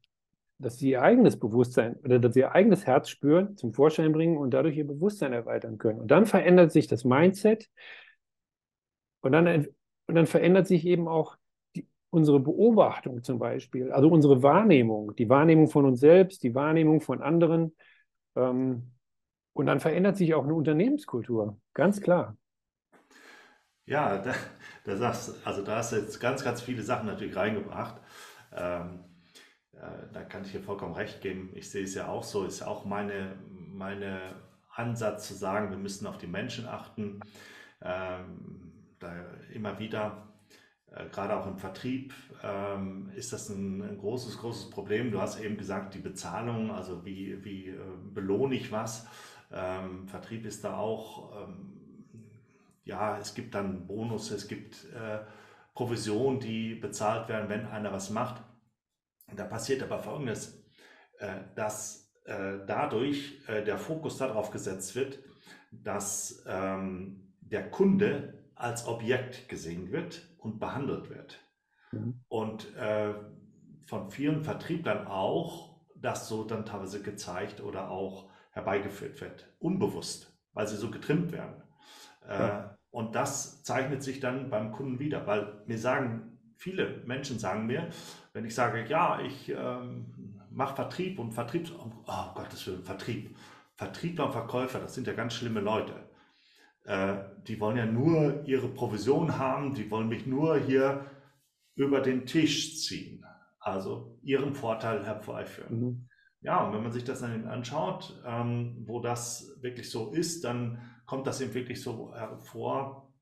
[0.57, 4.37] dass sie ihr eigenes Bewusstsein oder dass sie ihr eigenes Herz spüren, zum Vorschein bringen
[4.37, 5.99] und dadurch ihr Bewusstsein erweitern können.
[5.99, 7.69] Und dann verändert sich das Mindset
[9.21, 9.67] und dann,
[10.07, 11.37] und dann verändert sich eben auch
[11.75, 17.01] die, unsere Beobachtung zum Beispiel, also unsere Wahrnehmung, die Wahrnehmung von uns selbst, die Wahrnehmung
[17.01, 17.75] von anderen.
[18.35, 18.91] Ähm,
[19.53, 22.37] und dann verändert sich auch eine Unternehmenskultur, ganz klar.
[23.85, 24.33] Ja, da,
[24.85, 27.99] da sagst also da hast du jetzt ganz, ganz viele Sachen natürlich reingebracht.
[28.55, 29.03] Ähm,
[29.73, 31.51] äh, da kann ich dir vollkommen recht geben.
[31.55, 34.19] Ich sehe es ja auch so, ist auch meine, meine
[34.73, 37.19] Ansatz zu sagen, wir müssen auf die Menschen achten.
[37.81, 38.68] Ähm,
[38.99, 39.13] da
[39.53, 40.33] immer wieder,
[40.91, 45.11] äh, gerade auch im Vertrieb, ähm, ist das ein, ein, großes, großes Problem.
[45.11, 47.79] Du hast eben gesagt, die Bezahlung, also wie, wie äh,
[48.13, 49.07] belohne ich was?
[49.51, 51.79] Ähm, Vertrieb ist da auch ähm,
[52.89, 55.19] ja, es gibt dann Bonus, es gibt äh,
[55.75, 58.43] Provisionen, die bezahlt werden, wenn einer was macht.
[59.35, 60.65] Da passiert aber Folgendes,
[61.19, 65.19] äh, dass äh, dadurch äh, der Fokus darauf gesetzt wird,
[65.71, 71.39] dass ähm, der Kunde als Objekt gesehen wird und behandelt wird.
[71.91, 72.21] Mhm.
[72.27, 73.13] Und äh,
[73.85, 80.67] von vielen Vertrieblern auch, das so dann teilweise gezeigt oder auch herbeigeführt wird, unbewusst, weil
[80.67, 81.63] sie so getrimmt werden.
[82.27, 82.59] Ja.
[82.59, 87.65] Äh, und das zeichnet sich dann beim Kunden wieder, weil mir sagen, viele Menschen sagen
[87.65, 87.89] mir,
[88.33, 93.35] wenn ich sage, ja, ich ähm, mache Vertrieb und Vertrieb, oh Gottes Willen, Vertrieb.
[93.75, 96.08] Vertriebler und Verkäufer, das sind ja ganz schlimme Leute.
[96.89, 101.05] Äh, die wollen ja nur ihre Provision haben, die wollen mich nur hier
[101.75, 103.23] über den Tisch ziehen,
[103.59, 105.79] also ihren Vorteil herbeiführen.
[105.79, 106.09] Mhm.
[106.41, 110.79] Ja, und wenn man sich das dann anschaut, ähm, wo das wirklich so ist, dann
[111.05, 113.13] kommt das eben wirklich so hervor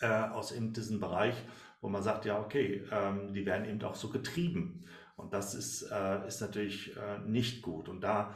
[0.00, 1.36] äh, aus eben diesem Bereich,
[1.80, 4.84] wo man sagt, ja, okay, ähm, die werden eben auch so getrieben.
[5.16, 7.88] Und das ist, äh, ist natürlich äh, nicht gut.
[7.88, 8.34] Und da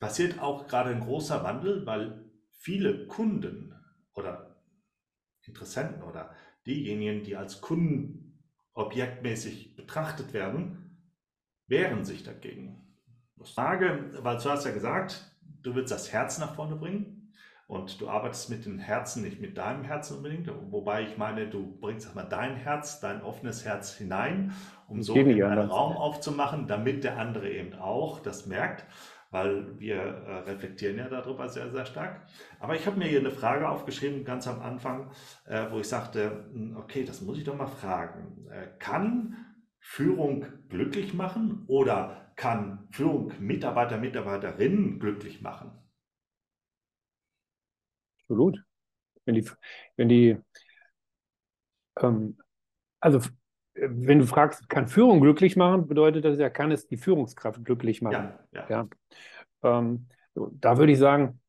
[0.00, 3.72] passiert auch gerade ein großer Wandel, weil viele Kunden
[4.16, 4.56] oder
[5.42, 6.34] Interessenten oder
[6.66, 8.42] diejenigen, die als Kunden
[8.74, 10.98] objektmäßig betrachtet werden,
[11.68, 12.82] wehren sich dagegen.
[13.42, 17.32] Ich frage, weil du hast ja gesagt, du willst das Herz nach vorne bringen
[17.66, 21.78] und du arbeitest mit dem Herzen, nicht mit deinem Herzen unbedingt, wobei ich meine, du
[21.80, 24.52] bringst erstmal dein Herz, dein offenes Herz hinein,
[24.88, 28.84] um so einen Raum aufzumachen, damit der andere eben auch das merkt,
[29.36, 32.26] weil wir äh, reflektieren ja darüber sehr, sehr stark.
[32.58, 35.10] Aber ich habe mir hier eine Frage aufgeschrieben, ganz am Anfang,
[35.44, 38.48] äh, wo ich sagte, hm, okay, das muss ich doch mal fragen.
[38.50, 39.36] Äh, kann
[39.78, 45.70] Führung glücklich machen oder kann Führung Mitarbeiter, Mitarbeiterinnen glücklich machen?
[48.22, 48.64] Absolut.
[49.26, 49.50] Wenn die,
[49.96, 50.38] wenn die
[52.00, 52.38] ähm,
[53.00, 53.20] also
[53.78, 58.02] wenn du fragst, kann Führung glücklich machen, bedeutet das ja, kann es die Führungskraft glücklich
[58.02, 58.32] machen.
[58.52, 58.88] Ja, ja.
[59.62, 59.78] ja.
[59.80, 61.40] Ähm, da würde ich sagen,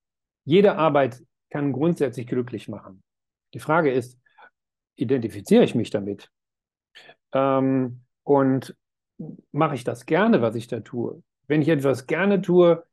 [0.44, 3.04] jede Arbeit kann grundsätzlich glücklich machen.
[3.54, 4.20] Die Frage ist,
[4.96, 6.30] identifiziere ich mich damit?
[7.34, 8.76] Ähm, und
[9.52, 11.24] mache ich das gerne, was ich da tue.
[11.48, 12.84] Wenn ich etwas gerne tue,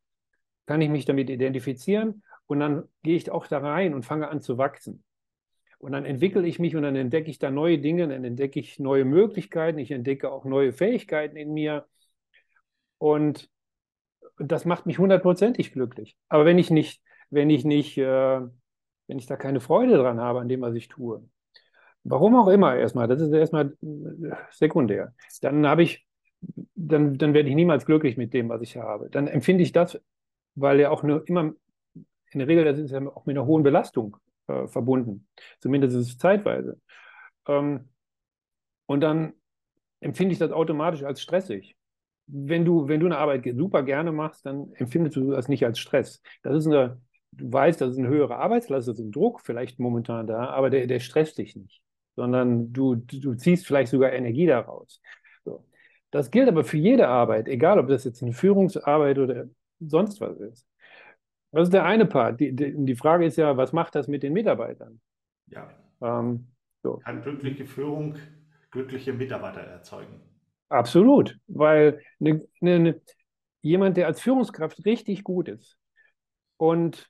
[0.67, 4.41] kann ich mich damit identifizieren und dann gehe ich auch da rein und fange an
[4.41, 5.05] zu wachsen.
[5.85, 8.79] Und dann entwickle ich mich und dann entdecke ich da neue Dinge, dann entdecke ich
[8.79, 11.87] neue Möglichkeiten, ich entdecke auch neue Fähigkeiten in mir.
[12.97, 13.51] Und
[14.39, 16.17] das macht mich hundertprozentig glücklich.
[16.31, 18.41] Aber wenn ich nicht, wenn ich nicht, äh,
[19.09, 21.23] wenn ich da keine Freude dran habe an dem, was ich tue,
[22.07, 23.77] Warum auch immer erstmal, das ist erstmal
[24.51, 25.15] sekundär.
[25.41, 26.07] Dann habe ich,
[26.75, 29.09] dann, dann werde ich niemals glücklich mit dem, was ich habe.
[29.11, 30.01] Dann empfinde ich das,
[30.55, 31.55] weil ja auch nur immer,
[32.31, 35.29] in der Regel, das ist ja auch mit einer hohen Belastung äh, verbunden.
[35.61, 36.81] Zumindest ist es zeitweise.
[37.47, 37.89] Ähm,
[38.87, 39.35] und dann
[40.01, 41.77] empfinde ich das automatisch als stressig.
[42.27, 45.79] Wenn du, wenn du eine Arbeit super gerne machst, dann empfindest du das nicht als
[45.79, 46.23] Stress.
[46.43, 47.01] Das ist eine,
[47.33, 50.71] du weißt, das ist eine höhere Arbeitslast, das ist ein Druck vielleicht momentan da, aber
[50.71, 51.85] der, der stresst dich nicht
[52.17, 55.01] sondern du, du ziehst vielleicht sogar Energie daraus.
[55.45, 55.65] So.
[56.11, 59.47] Das gilt aber für jede Arbeit, egal ob das jetzt eine Führungsarbeit oder
[59.81, 60.67] sonst was ist.
[61.55, 62.41] Das ist der eine Part.
[62.41, 65.01] Die, die, die Frage ist ja, was macht das mit den Mitarbeitern?
[65.47, 65.71] Ja.
[66.01, 66.49] Ähm,
[66.83, 66.99] so.
[66.99, 68.17] Kann glückliche Führung
[68.73, 70.21] glückliche Mitarbeiter erzeugen?
[70.69, 73.01] Absolut, weil eine, eine,
[73.63, 75.79] jemand, der als Führungskraft richtig gut ist
[76.57, 77.09] und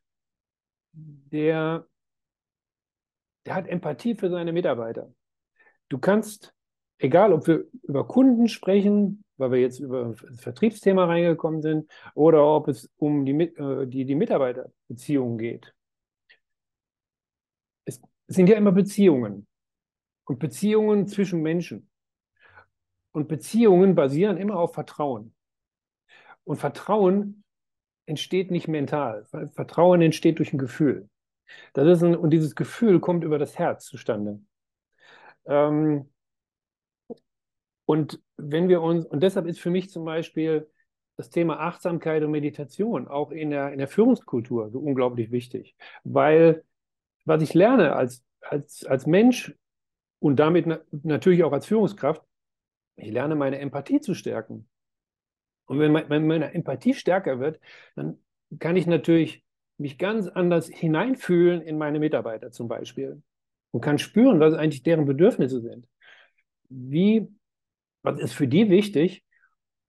[0.92, 1.86] der
[3.46, 5.12] der hat Empathie für seine Mitarbeiter.
[5.88, 6.54] Du kannst,
[6.98, 12.44] egal ob wir über Kunden sprechen, weil wir jetzt über das Vertriebsthema reingekommen sind, oder
[12.44, 15.74] ob es um die, äh, die, die Mitarbeiterbeziehungen geht.
[17.84, 19.46] Es sind ja immer Beziehungen
[20.24, 21.90] und Beziehungen zwischen Menschen.
[23.12, 25.34] Und Beziehungen basieren immer auf Vertrauen.
[26.44, 27.44] Und Vertrauen
[28.06, 29.24] entsteht nicht mental.
[29.52, 31.08] Vertrauen entsteht durch ein Gefühl.
[31.72, 34.40] Das ist ein, und dieses Gefühl kommt über das Herz zustande.
[35.46, 36.10] Ähm,
[37.86, 40.68] und wenn wir uns, und deshalb ist für mich zum Beispiel
[41.16, 45.76] das Thema Achtsamkeit und Meditation auch in der, in der Führungskultur so unglaublich wichtig.
[46.02, 46.64] Weil
[47.24, 49.54] was ich lerne als, als, als Mensch
[50.18, 52.22] und damit na, natürlich auch als Führungskraft,
[52.96, 54.68] ich lerne meine Empathie zu stärken.
[55.66, 57.60] Und wenn, mein, wenn meine Empathie stärker wird,
[57.96, 58.18] dann
[58.58, 59.44] kann ich natürlich
[59.78, 63.22] mich ganz anders hineinfühlen in meine Mitarbeiter zum Beispiel
[63.72, 65.88] und kann spüren, was eigentlich deren Bedürfnisse sind.
[66.68, 67.28] Wie,
[68.04, 69.24] was ist für die wichtig,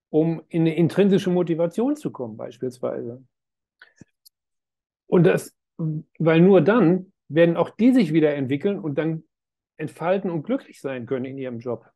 [0.08, 3.22] um in eine intrinsische Motivation zu kommen, beispielsweise.
[5.06, 9.24] Und das, weil nur dann werden auch die sich wieder entwickeln und dann
[9.76, 11.90] entfalten und glücklich sein können in ihrem Job.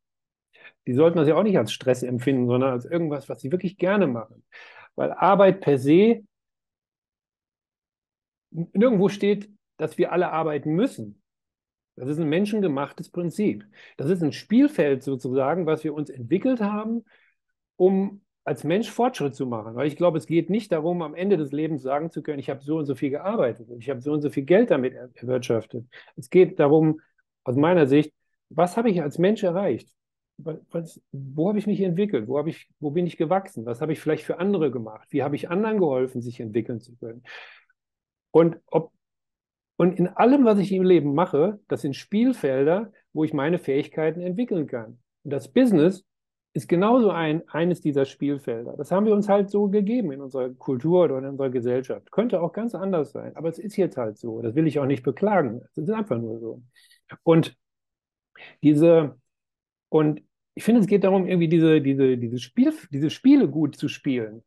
[0.87, 3.79] Die sollten das ja auch nicht als Stress empfinden, sondern als irgendwas, was sie wirklich
[3.79, 4.45] gerne machen.
[4.97, 6.23] Weil Arbeit per se
[8.51, 11.20] nirgendwo steht, dass wir alle arbeiten müssen.
[12.01, 13.67] Das ist ein menschengemachtes Prinzip.
[13.99, 17.05] Das ist ein Spielfeld sozusagen, was wir uns entwickelt haben,
[17.77, 19.75] um als Mensch Fortschritt zu machen.
[19.75, 22.49] Weil ich glaube, es geht nicht darum, am Ende des Lebens sagen zu können, ich
[22.49, 25.87] habe so und so viel gearbeitet, ich habe so und so viel Geld damit erwirtschaftet.
[26.17, 27.01] Es geht darum,
[27.45, 28.13] aus meiner Sicht,
[28.49, 29.89] was habe ich als Mensch erreicht?
[30.39, 32.27] Was, wo habe ich mich entwickelt?
[32.27, 33.67] Wo, ich, wo bin ich gewachsen?
[33.67, 35.07] Was habe ich vielleicht für andere gemacht?
[35.11, 37.23] Wie habe ich anderen geholfen, sich entwickeln zu können?
[38.31, 38.91] Und, ob,
[39.81, 44.21] und in allem, was ich im Leben mache, das sind Spielfelder, wo ich meine Fähigkeiten
[44.21, 44.99] entwickeln kann.
[45.25, 46.05] Und das Business
[46.53, 48.77] ist genauso ein, eines dieser Spielfelder.
[48.77, 52.13] Das haben wir uns halt so gegeben in unserer Kultur oder in unserer Gesellschaft.
[52.13, 54.43] Könnte auch ganz anders sein, aber es ist jetzt halt so.
[54.43, 55.63] Das will ich auch nicht beklagen.
[55.71, 56.63] Es ist einfach nur so.
[57.23, 57.57] Und
[58.63, 59.19] diese,
[59.89, 60.23] und
[60.57, 64.45] ich finde, es geht darum, irgendwie diese, diese, diese, Spiel, diese Spiele gut zu spielen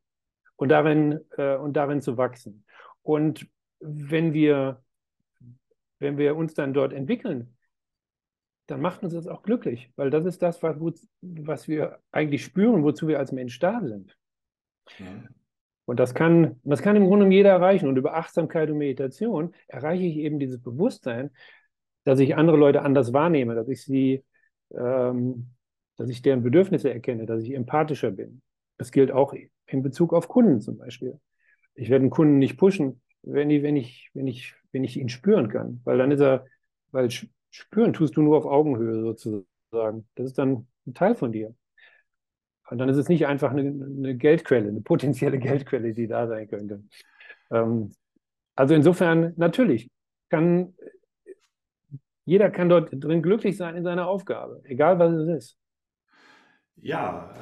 [0.58, 2.66] und darin, äh, und darin zu wachsen.
[3.02, 3.48] Und
[3.80, 4.84] wenn wir,
[6.04, 7.56] wenn wir uns dann dort entwickeln,
[8.68, 10.78] dann macht uns das auch glücklich, weil das ist das, was,
[11.22, 14.16] was wir eigentlich spüren, wozu wir als Mensch da sind.
[15.00, 15.24] Ja.
[15.86, 17.88] Und das kann, das kann im Grunde jeder erreichen.
[17.90, 21.32] Und über Achtsamkeit und Meditation erreiche ich eben dieses Bewusstsein,
[22.06, 24.24] dass ich andere Leute anders wahrnehme, dass ich sie,
[24.74, 25.50] ähm,
[25.98, 28.42] dass ich deren Bedürfnisse erkenne, dass ich empathischer bin.
[28.78, 29.34] Das gilt auch
[29.66, 31.20] in Bezug auf Kunden zum Beispiel.
[31.76, 35.08] Ich werde einen Kunden nicht pushen, wenn ich, wenn ich, wenn ich, wenn ich ihn
[35.08, 35.80] spüren kann.
[35.86, 36.46] Weil dann ist er,
[36.92, 37.10] weil
[37.52, 40.08] spüren tust du nur auf Augenhöhe sozusagen.
[40.16, 41.56] Das ist dann ein Teil von dir.
[42.70, 46.48] Und dann ist es nicht einfach eine, eine Geldquelle, eine potenzielle Geldquelle, die da sein
[46.48, 46.84] könnte.
[47.52, 47.94] Ähm,
[48.56, 49.90] also insofern, natürlich,
[50.30, 50.74] kann,
[52.26, 55.58] jeder kann dort drin glücklich sein in seiner Aufgabe, egal was es ist.
[56.78, 57.34] Ja,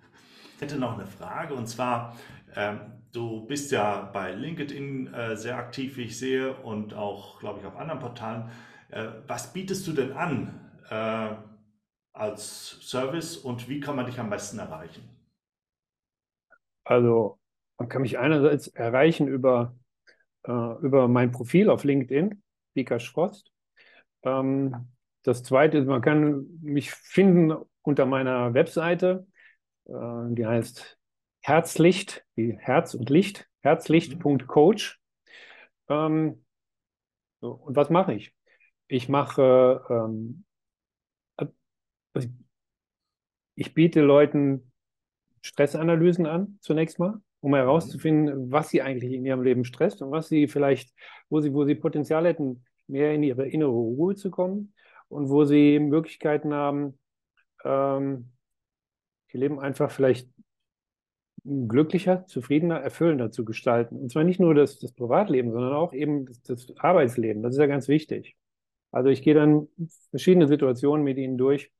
[0.56, 2.16] ich hätte noch eine Frage und zwar,
[2.54, 2.80] ähm,
[3.14, 7.66] du bist ja bei LinkedIn äh, sehr aktiv, wie ich sehe, und auch, glaube ich,
[7.66, 8.50] auf anderen Portalen.
[8.90, 11.36] Äh, was bietest du denn an äh,
[12.12, 15.08] als Service und wie kann man dich am besten erreichen?
[16.84, 17.38] Also,
[17.78, 19.74] man kann mich einerseits erreichen über,
[20.44, 22.40] über mein Profil auf LinkedIn,
[22.74, 23.50] Vika Frost.
[24.22, 24.88] Ähm,
[25.24, 29.26] das zweite ist, man kann mich finden unter meiner Webseite,
[29.86, 30.98] die heißt
[31.44, 34.98] Herzlicht, wie Herz und Licht, herzlicht.coach.
[35.90, 36.42] Ähm,
[37.42, 38.34] so, und was mache ich?
[38.88, 40.44] Ich mache ähm,
[42.14, 42.28] also
[43.56, 44.72] ich biete Leuten
[45.42, 47.56] Stressanalysen an, zunächst mal, um Mhm.
[47.56, 50.94] herauszufinden, was sie eigentlich in ihrem Leben stresst und was sie vielleicht,
[51.28, 54.72] wo sie, wo sie Potenzial hätten, mehr in ihre innere Ruhe zu kommen
[55.08, 56.98] und wo sie Möglichkeiten haben,
[57.64, 58.32] ähm,
[59.32, 60.30] ihr Leben einfach vielleicht
[61.44, 63.96] glücklicher, zufriedener, erfüllender zu gestalten.
[63.96, 67.42] Und zwar nicht nur das, das Privatleben, sondern auch eben das, das Arbeitsleben.
[67.42, 68.36] Das ist ja ganz wichtig.
[68.90, 69.68] Also ich gehe dann
[70.10, 71.70] verschiedene Situationen mit ihnen durch.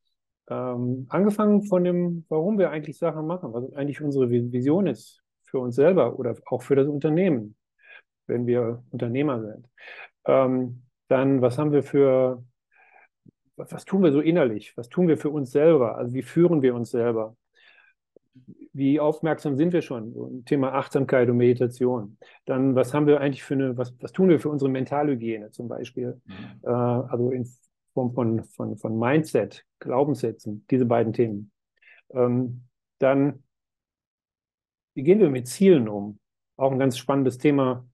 [0.49, 5.59] Ähm, angefangen von dem, warum wir eigentlich Sachen machen, was eigentlich unsere Vision ist für
[5.59, 7.57] uns selber oder auch für das Unternehmen,
[8.27, 9.69] wenn wir Unternehmer sind.
[10.27, 12.45] Ähm, dann, was haben wir für,
[13.57, 14.77] was, was tun wir so innerlich?
[14.77, 15.97] Was tun wir für uns selber?
[15.97, 17.37] Also wie führen wir uns selber?
[18.75, 20.45] Wie aufmerksam sind wir schon?
[20.45, 22.19] Thema Achtsamkeit und Meditation.
[22.45, 25.69] Dann, was haben wir eigentlich für eine, was, was tun wir für unsere Mentalhygiene zum
[25.69, 26.21] Beispiel?
[26.27, 26.35] Mhm.
[26.65, 27.49] Äh, also in
[27.95, 31.53] Form von, von, von Mindset, Glaubenssätzen, diese beiden Themen.
[32.11, 32.65] Ähm,
[32.99, 33.45] dann,
[34.95, 36.19] wie gehen wir mit Zielen um?
[36.57, 37.87] Auch ein ganz spannendes Thema,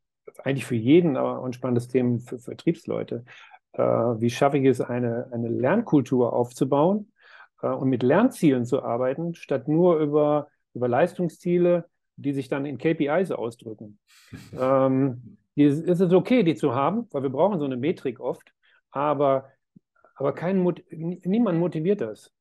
[0.42, 3.24] eigentlich für jeden, aber ein spannendes Thema für Vertriebsleute.
[3.72, 7.12] Äh, wie schaffe ich es, eine, eine Lernkultur aufzubauen
[7.60, 12.78] äh, und mit Lernzielen zu arbeiten, statt nur über über Leistungsziele, die sich dann in
[12.78, 13.98] KPIs ausdrücken.
[14.58, 18.52] ähm, die, ist es okay, die zu haben, weil wir brauchen so eine Metrik oft,
[18.90, 19.48] aber,
[20.14, 22.32] aber kein, niemand motiviert das.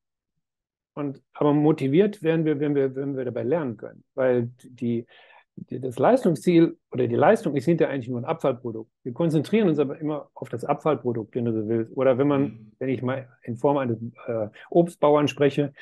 [0.94, 5.06] Und, aber motiviert werden wir, wenn wir, wenn wir dabei lernen können, weil die,
[5.54, 8.90] die, das Leistungsziel oder die Leistung ist hinterher eigentlich nur ein Abfallprodukt.
[9.02, 11.96] Wir konzentrieren uns aber immer auf das Abfallprodukt, wenn du so willst.
[11.96, 12.72] Oder wenn man, mhm.
[12.78, 15.72] wenn ich mal in Form eines äh, Obstbauern spreche,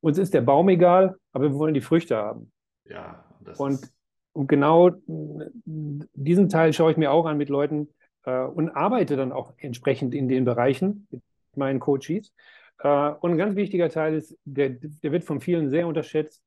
[0.00, 2.52] uns ist der Baum egal, aber wir wollen die Früchte haben.
[2.84, 3.80] Ja, das und,
[4.32, 4.90] und genau
[5.64, 7.88] diesen Teil schaue ich mir auch an mit Leuten
[8.24, 11.22] äh, und arbeite dann auch entsprechend in den Bereichen mit
[11.56, 12.32] meinen Coaches.
[12.78, 16.42] Äh, und ein ganz wichtiger Teil ist, der, der wird von vielen sehr unterschätzt,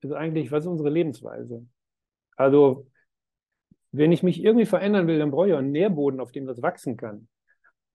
[0.00, 1.66] ist eigentlich, was ist unsere Lebensweise?
[2.36, 2.86] Also,
[3.90, 6.96] wenn ich mich irgendwie verändern will, dann brauche ich einen Nährboden, auf dem das wachsen
[6.96, 7.28] kann.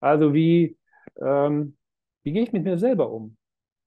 [0.02, 0.78] Also, wie,
[1.22, 1.78] ähm,
[2.24, 3.38] wie gehe ich mit mir selber um?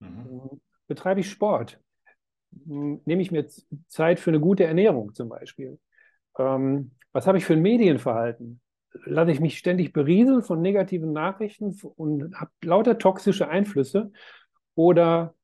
[0.01, 1.81] Mhm betreibe ich Sport?
[2.67, 3.47] Hm, nehme ich mir
[3.89, 5.79] Zeit für eine gute Ernährung zum Beispiel?
[6.39, 8.61] Ähm, was habe ich für ein Medienverhalten?
[9.05, 14.11] Lasse ich mich ständig berieseln von negativen Nachrichten und habe lauter toxische Einflüsse?
[14.75, 15.35] Oder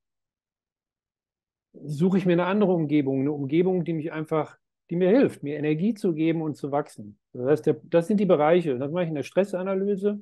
[1.73, 4.59] suche ich mir eine andere Umgebung, eine Umgebung, die mich einfach,
[4.91, 7.19] die mir hilft, mir Energie zu geben und zu wachsen?
[7.33, 8.79] Das, heißt, das sind die Bereiche.
[8.79, 10.21] Das mache ich in der Stressanalyse.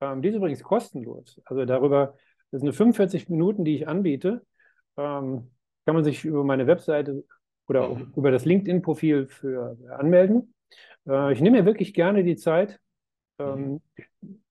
[0.00, 1.40] Ähm, die ist übrigens kostenlos.
[1.44, 2.16] Also darüber,
[2.50, 4.44] das sind 45 Minuten, die ich anbiete
[4.96, 5.50] ähm,
[5.84, 7.24] kann man sich über meine Webseite
[7.68, 8.12] oder mhm.
[8.16, 10.54] über das LinkedIn-Profil für anmelden.
[11.08, 12.80] Äh, ich nehme mir wirklich gerne die Zeit.
[13.38, 13.80] Ähm, mhm.
[13.96, 14.06] Ich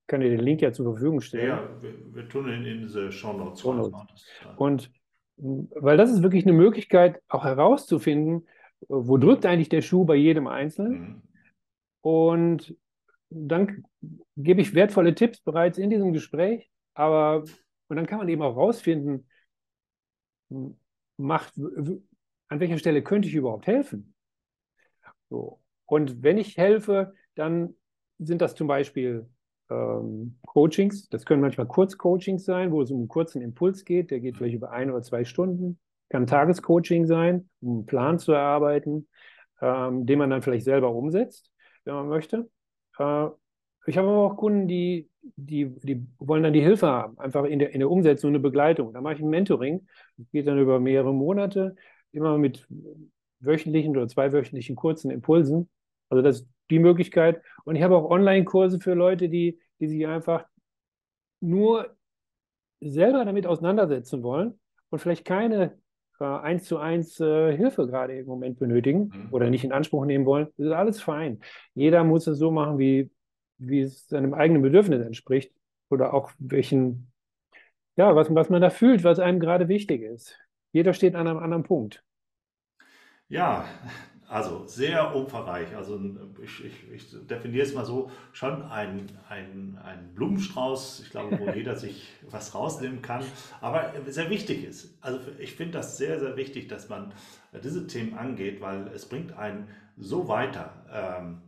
[0.07, 1.47] kann dir den Link ja zur Verfügung stellen.
[1.47, 3.61] Ja, wir, wir tun ihn in diese Show Notes.
[3.61, 4.27] Show Notes.
[4.57, 4.91] Und
[5.37, 8.47] weil das ist wirklich eine Möglichkeit, auch herauszufinden,
[8.87, 10.99] wo drückt eigentlich der Schuh bei jedem Einzelnen.
[10.99, 11.21] Mhm.
[12.01, 12.75] Und
[13.29, 13.85] dann
[14.35, 17.43] gebe ich wertvolle Tipps bereits in diesem Gespräch, aber
[17.87, 19.27] und dann kann man eben auch herausfinden,
[21.17, 24.13] macht, an welcher Stelle könnte ich überhaupt helfen?
[25.29, 25.61] So.
[25.85, 27.75] Und wenn ich helfe, dann
[28.19, 29.27] sind das zum Beispiel
[29.69, 31.09] ähm, Coachings.
[31.09, 34.11] Das können manchmal Kurzcoachings sein, wo es um einen kurzen Impuls geht.
[34.11, 35.79] Der geht vielleicht über ein oder zwei Stunden.
[36.09, 39.07] Kann Tagescoaching sein, um einen Plan zu erarbeiten,
[39.61, 41.51] ähm, den man dann vielleicht selber umsetzt,
[41.85, 42.49] wenn man möchte.
[42.97, 43.27] Äh,
[43.85, 47.59] ich habe aber auch Kunden, die, die, die wollen dann die Hilfe haben, einfach in
[47.59, 48.93] der, in der Umsetzung eine Begleitung.
[48.93, 51.75] Da mache ich ein Mentoring, das geht dann über mehrere Monate,
[52.11, 52.67] immer mit
[53.39, 55.69] wöchentlichen oder zweiwöchentlichen kurzen Impulsen.
[56.09, 57.41] Also das ist die Möglichkeit.
[57.65, 60.45] Und ich habe auch Online-Kurse für Leute, die, die sich einfach
[61.39, 61.95] nur
[62.79, 65.77] selber damit auseinandersetzen wollen und vielleicht keine
[66.19, 69.27] äh, eins zu eins äh, Hilfe gerade im Moment benötigen mhm.
[69.31, 70.47] oder nicht in Anspruch nehmen wollen.
[70.57, 71.39] Das ist alles fein.
[71.73, 73.09] Jeder muss es so machen, wie,
[73.61, 75.53] wie es seinem eigenen Bedürfnis entspricht
[75.89, 77.11] oder auch welchen,
[77.97, 80.37] ja, was, was man da fühlt, was einem gerade wichtig ist.
[80.73, 82.03] Jeder steht an einem anderen Punkt.
[83.29, 83.65] Ja,
[84.27, 85.75] also sehr umfangreich.
[85.75, 85.99] Also
[86.41, 91.49] ich, ich, ich definiere es mal so, schon ein, ein, ein Blumenstrauß, ich glaube, wo
[91.53, 93.25] jeder sich was rausnehmen kann,
[93.59, 94.97] aber sehr wichtig ist.
[95.01, 97.13] Also ich finde das sehr, sehr wichtig, dass man
[97.63, 99.67] diese Themen angeht, weil es bringt einen
[99.97, 100.85] so weiter.
[100.91, 101.41] Ähm,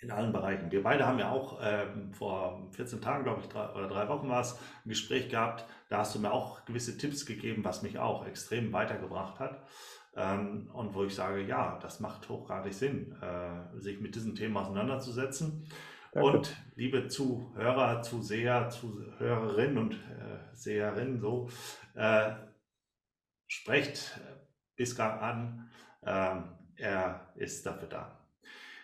[0.00, 0.70] in allen Bereichen.
[0.70, 4.28] Wir beide haben ja auch ähm, vor 14 Tagen, glaube ich, drei, oder drei Wochen
[4.28, 5.66] war es, ein Gespräch gehabt.
[5.88, 9.62] Da hast du mir auch gewisse Tipps gegeben, was mich auch extrem weitergebracht hat.
[10.16, 14.62] Ähm, und wo ich sage, ja, das macht hochgradig Sinn, äh, sich mit diesem Thema
[14.62, 15.68] auseinanderzusetzen.
[16.12, 16.28] Danke.
[16.28, 21.48] Und liebe Zuhörer, Zuseher, Zuhörerinnen und äh, Seherinnen, so,
[21.94, 22.32] äh,
[23.46, 24.18] sprecht
[24.76, 25.70] Iskar an.
[26.02, 26.44] Ähm,
[26.76, 28.19] er ist dafür da.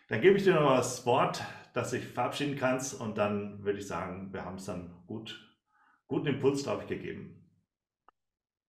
[0.08, 1.42] Dann gebe ich dir noch das Wort,
[1.74, 5.38] dass ich verabschieden kannst und dann würde ich sagen, wir haben es dann gut,
[6.06, 7.44] guten Impuls, glaube ich, gegeben.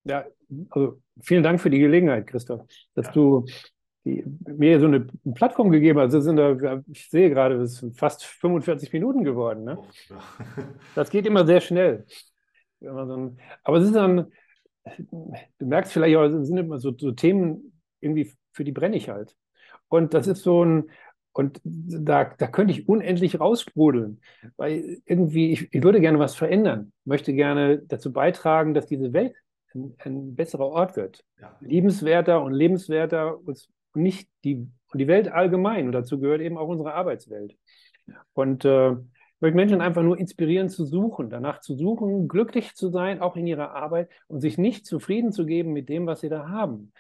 [0.03, 0.25] Ja,
[0.69, 2.65] also vielen Dank für die Gelegenheit, Christoph,
[2.95, 3.11] dass ja.
[3.11, 3.45] du
[4.05, 6.13] die, mir so eine Plattform gegeben hast.
[6.13, 9.63] Sind da, ich sehe gerade, es sind fast 45 Minuten geworden.
[9.65, 9.77] Ne?
[9.79, 10.19] Oh, ja.
[10.95, 12.05] Das geht immer sehr schnell.
[12.81, 14.31] Aber es ist dann,
[14.97, 19.09] du merkst vielleicht auch, es sind immer so, so Themen, irgendwie für die brenne ich
[19.09, 19.35] halt.
[19.89, 20.89] Und das ist so ein,
[21.37, 24.21] und da, da könnte ich unendlich raussprudeln,
[24.55, 29.35] weil irgendwie, ich, ich würde gerne was verändern, möchte gerne dazu beitragen, dass diese Welt
[29.75, 31.23] ein, ein besserer Ort wird.
[31.39, 31.55] Ja.
[31.61, 35.85] Liebenswerter und lebenswerter und nicht die, und die Welt allgemein.
[35.85, 37.55] Und dazu gehört eben auch unsere Arbeitswelt.
[38.33, 42.89] Und äh, ich möchte Menschen einfach nur inspirieren zu suchen, danach zu suchen, glücklich zu
[42.89, 46.29] sein, auch in ihrer Arbeit und sich nicht zufrieden zu geben mit dem, was sie
[46.29, 46.93] da haben.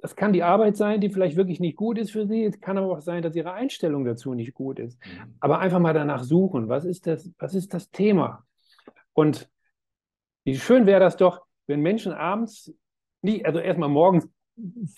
[0.00, 2.44] Das kann die Arbeit sein, die vielleicht wirklich nicht gut ist für sie.
[2.44, 4.98] Es kann aber auch sein, dass ihre Einstellung dazu nicht gut ist.
[5.04, 5.34] Mhm.
[5.40, 6.68] Aber einfach mal danach suchen.
[6.68, 8.44] Was ist das, was ist das Thema?
[9.12, 9.50] Und
[10.44, 12.72] wie schön wäre das doch, wenn Menschen abends,
[13.22, 14.28] nicht, also erstmal morgens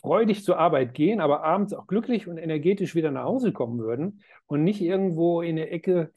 [0.00, 4.22] freudig zur Arbeit gehen, aber abends auch glücklich und energetisch wieder nach Hause kommen würden
[4.46, 6.12] und nicht irgendwo in eine Ecke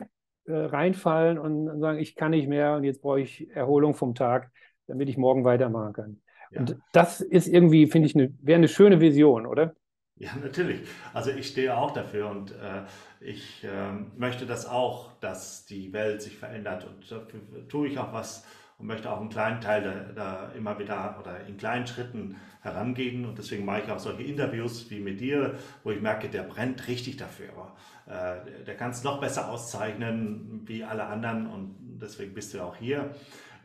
[0.46, 4.52] äh, reinfallen und sagen, ich kann nicht mehr und jetzt brauche ich Erholung vom Tag,
[4.88, 6.23] damit ich morgen weitermachen kann.
[6.54, 6.60] Ja.
[6.60, 9.76] Und das ist irgendwie, finde ich, eine, wäre eine schöne Vision, oder?
[10.18, 10.82] Ja, natürlich.
[11.14, 12.84] Also ich stehe auch dafür und äh,
[13.20, 18.14] ich äh, möchte das auch, dass die Welt sich verändert und dafür tue ich auch
[18.14, 18.46] was
[18.78, 23.26] und möchte auch einen kleinen Teil da, immer wieder oder in kleinen Schritten herangehen.
[23.26, 26.88] Und deswegen mache ich auch solche Interviews wie mit dir, wo ich merke, der brennt
[26.88, 27.50] richtig dafür.
[27.52, 27.76] Aber,
[28.06, 32.76] äh, der kann es noch besser auszeichnen wie alle anderen und deswegen bist du auch
[32.76, 33.12] hier.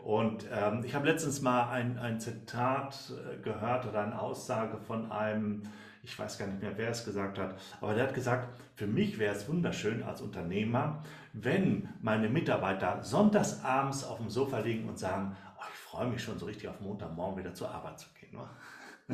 [0.09, 5.13] Und ähm, ich habe letztens mal ein, ein Zitat äh, gehört oder eine Aussage von
[5.13, 5.65] einem,
[6.03, 9.19] ich weiß gar nicht mehr, wer es gesagt hat, aber der hat gesagt, für mich
[9.19, 11.03] wäre es wunderschön als Unternehmer,
[11.35, 16.23] wenn meine Mitarbeiter sonntags abends auf dem Sofa liegen und sagen, oh, ich freue mich
[16.23, 18.41] schon so richtig auf Montagmorgen wieder zur Arbeit zu gehen.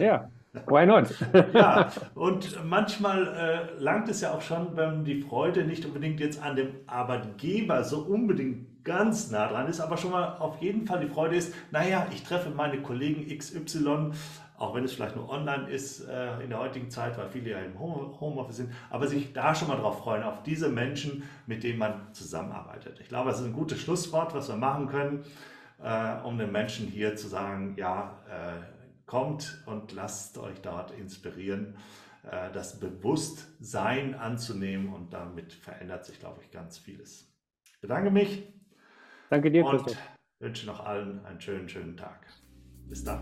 [0.00, 0.30] Ja,
[0.68, 1.12] why not?
[1.54, 3.26] ja, und manchmal
[3.76, 7.82] äh, langt es ja auch schon, wenn die Freude nicht unbedingt jetzt an dem Arbeitgeber
[7.82, 11.54] so unbedingt ganz nah dran ist, aber schon mal auf jeden Fall die Freude ist,
[11.70, 14.12] naja, ich treffe meine Kollegen XY
[14.56, 17.58] auch wenn es vielleicht nur online ist äh, in der heutigen Zeit, weil viele ja
[17.58, 21.78] im Homeoffice sind, aber sich da schon mal drauf freuen, auf diese Menschen, mit denen
[21.78, 23.00] man zusammenarbeitet.
[23.00, 25.24] Ich glaube, das ist ein gutes Schlusswort, was wir machen können,
[25.82, 28.62] äh, um den Menschen hier zu sagen, ja, äh,
[29.06, 31.76] kommt und lasst euch dort inspirieren,
[32.54, 37.30] das Bewusstsein anzunehmen und damit verändert sich, glaube ich, ganz vieles.
[37.66, 38.50] Ich bedanke mich.
[39.34, 39.98] Danke dir, und Christoph.
[40.38, 42.24] wünsche noch allen einen schönen, schönen Tag.
[42.88, 43.18] Bis dann.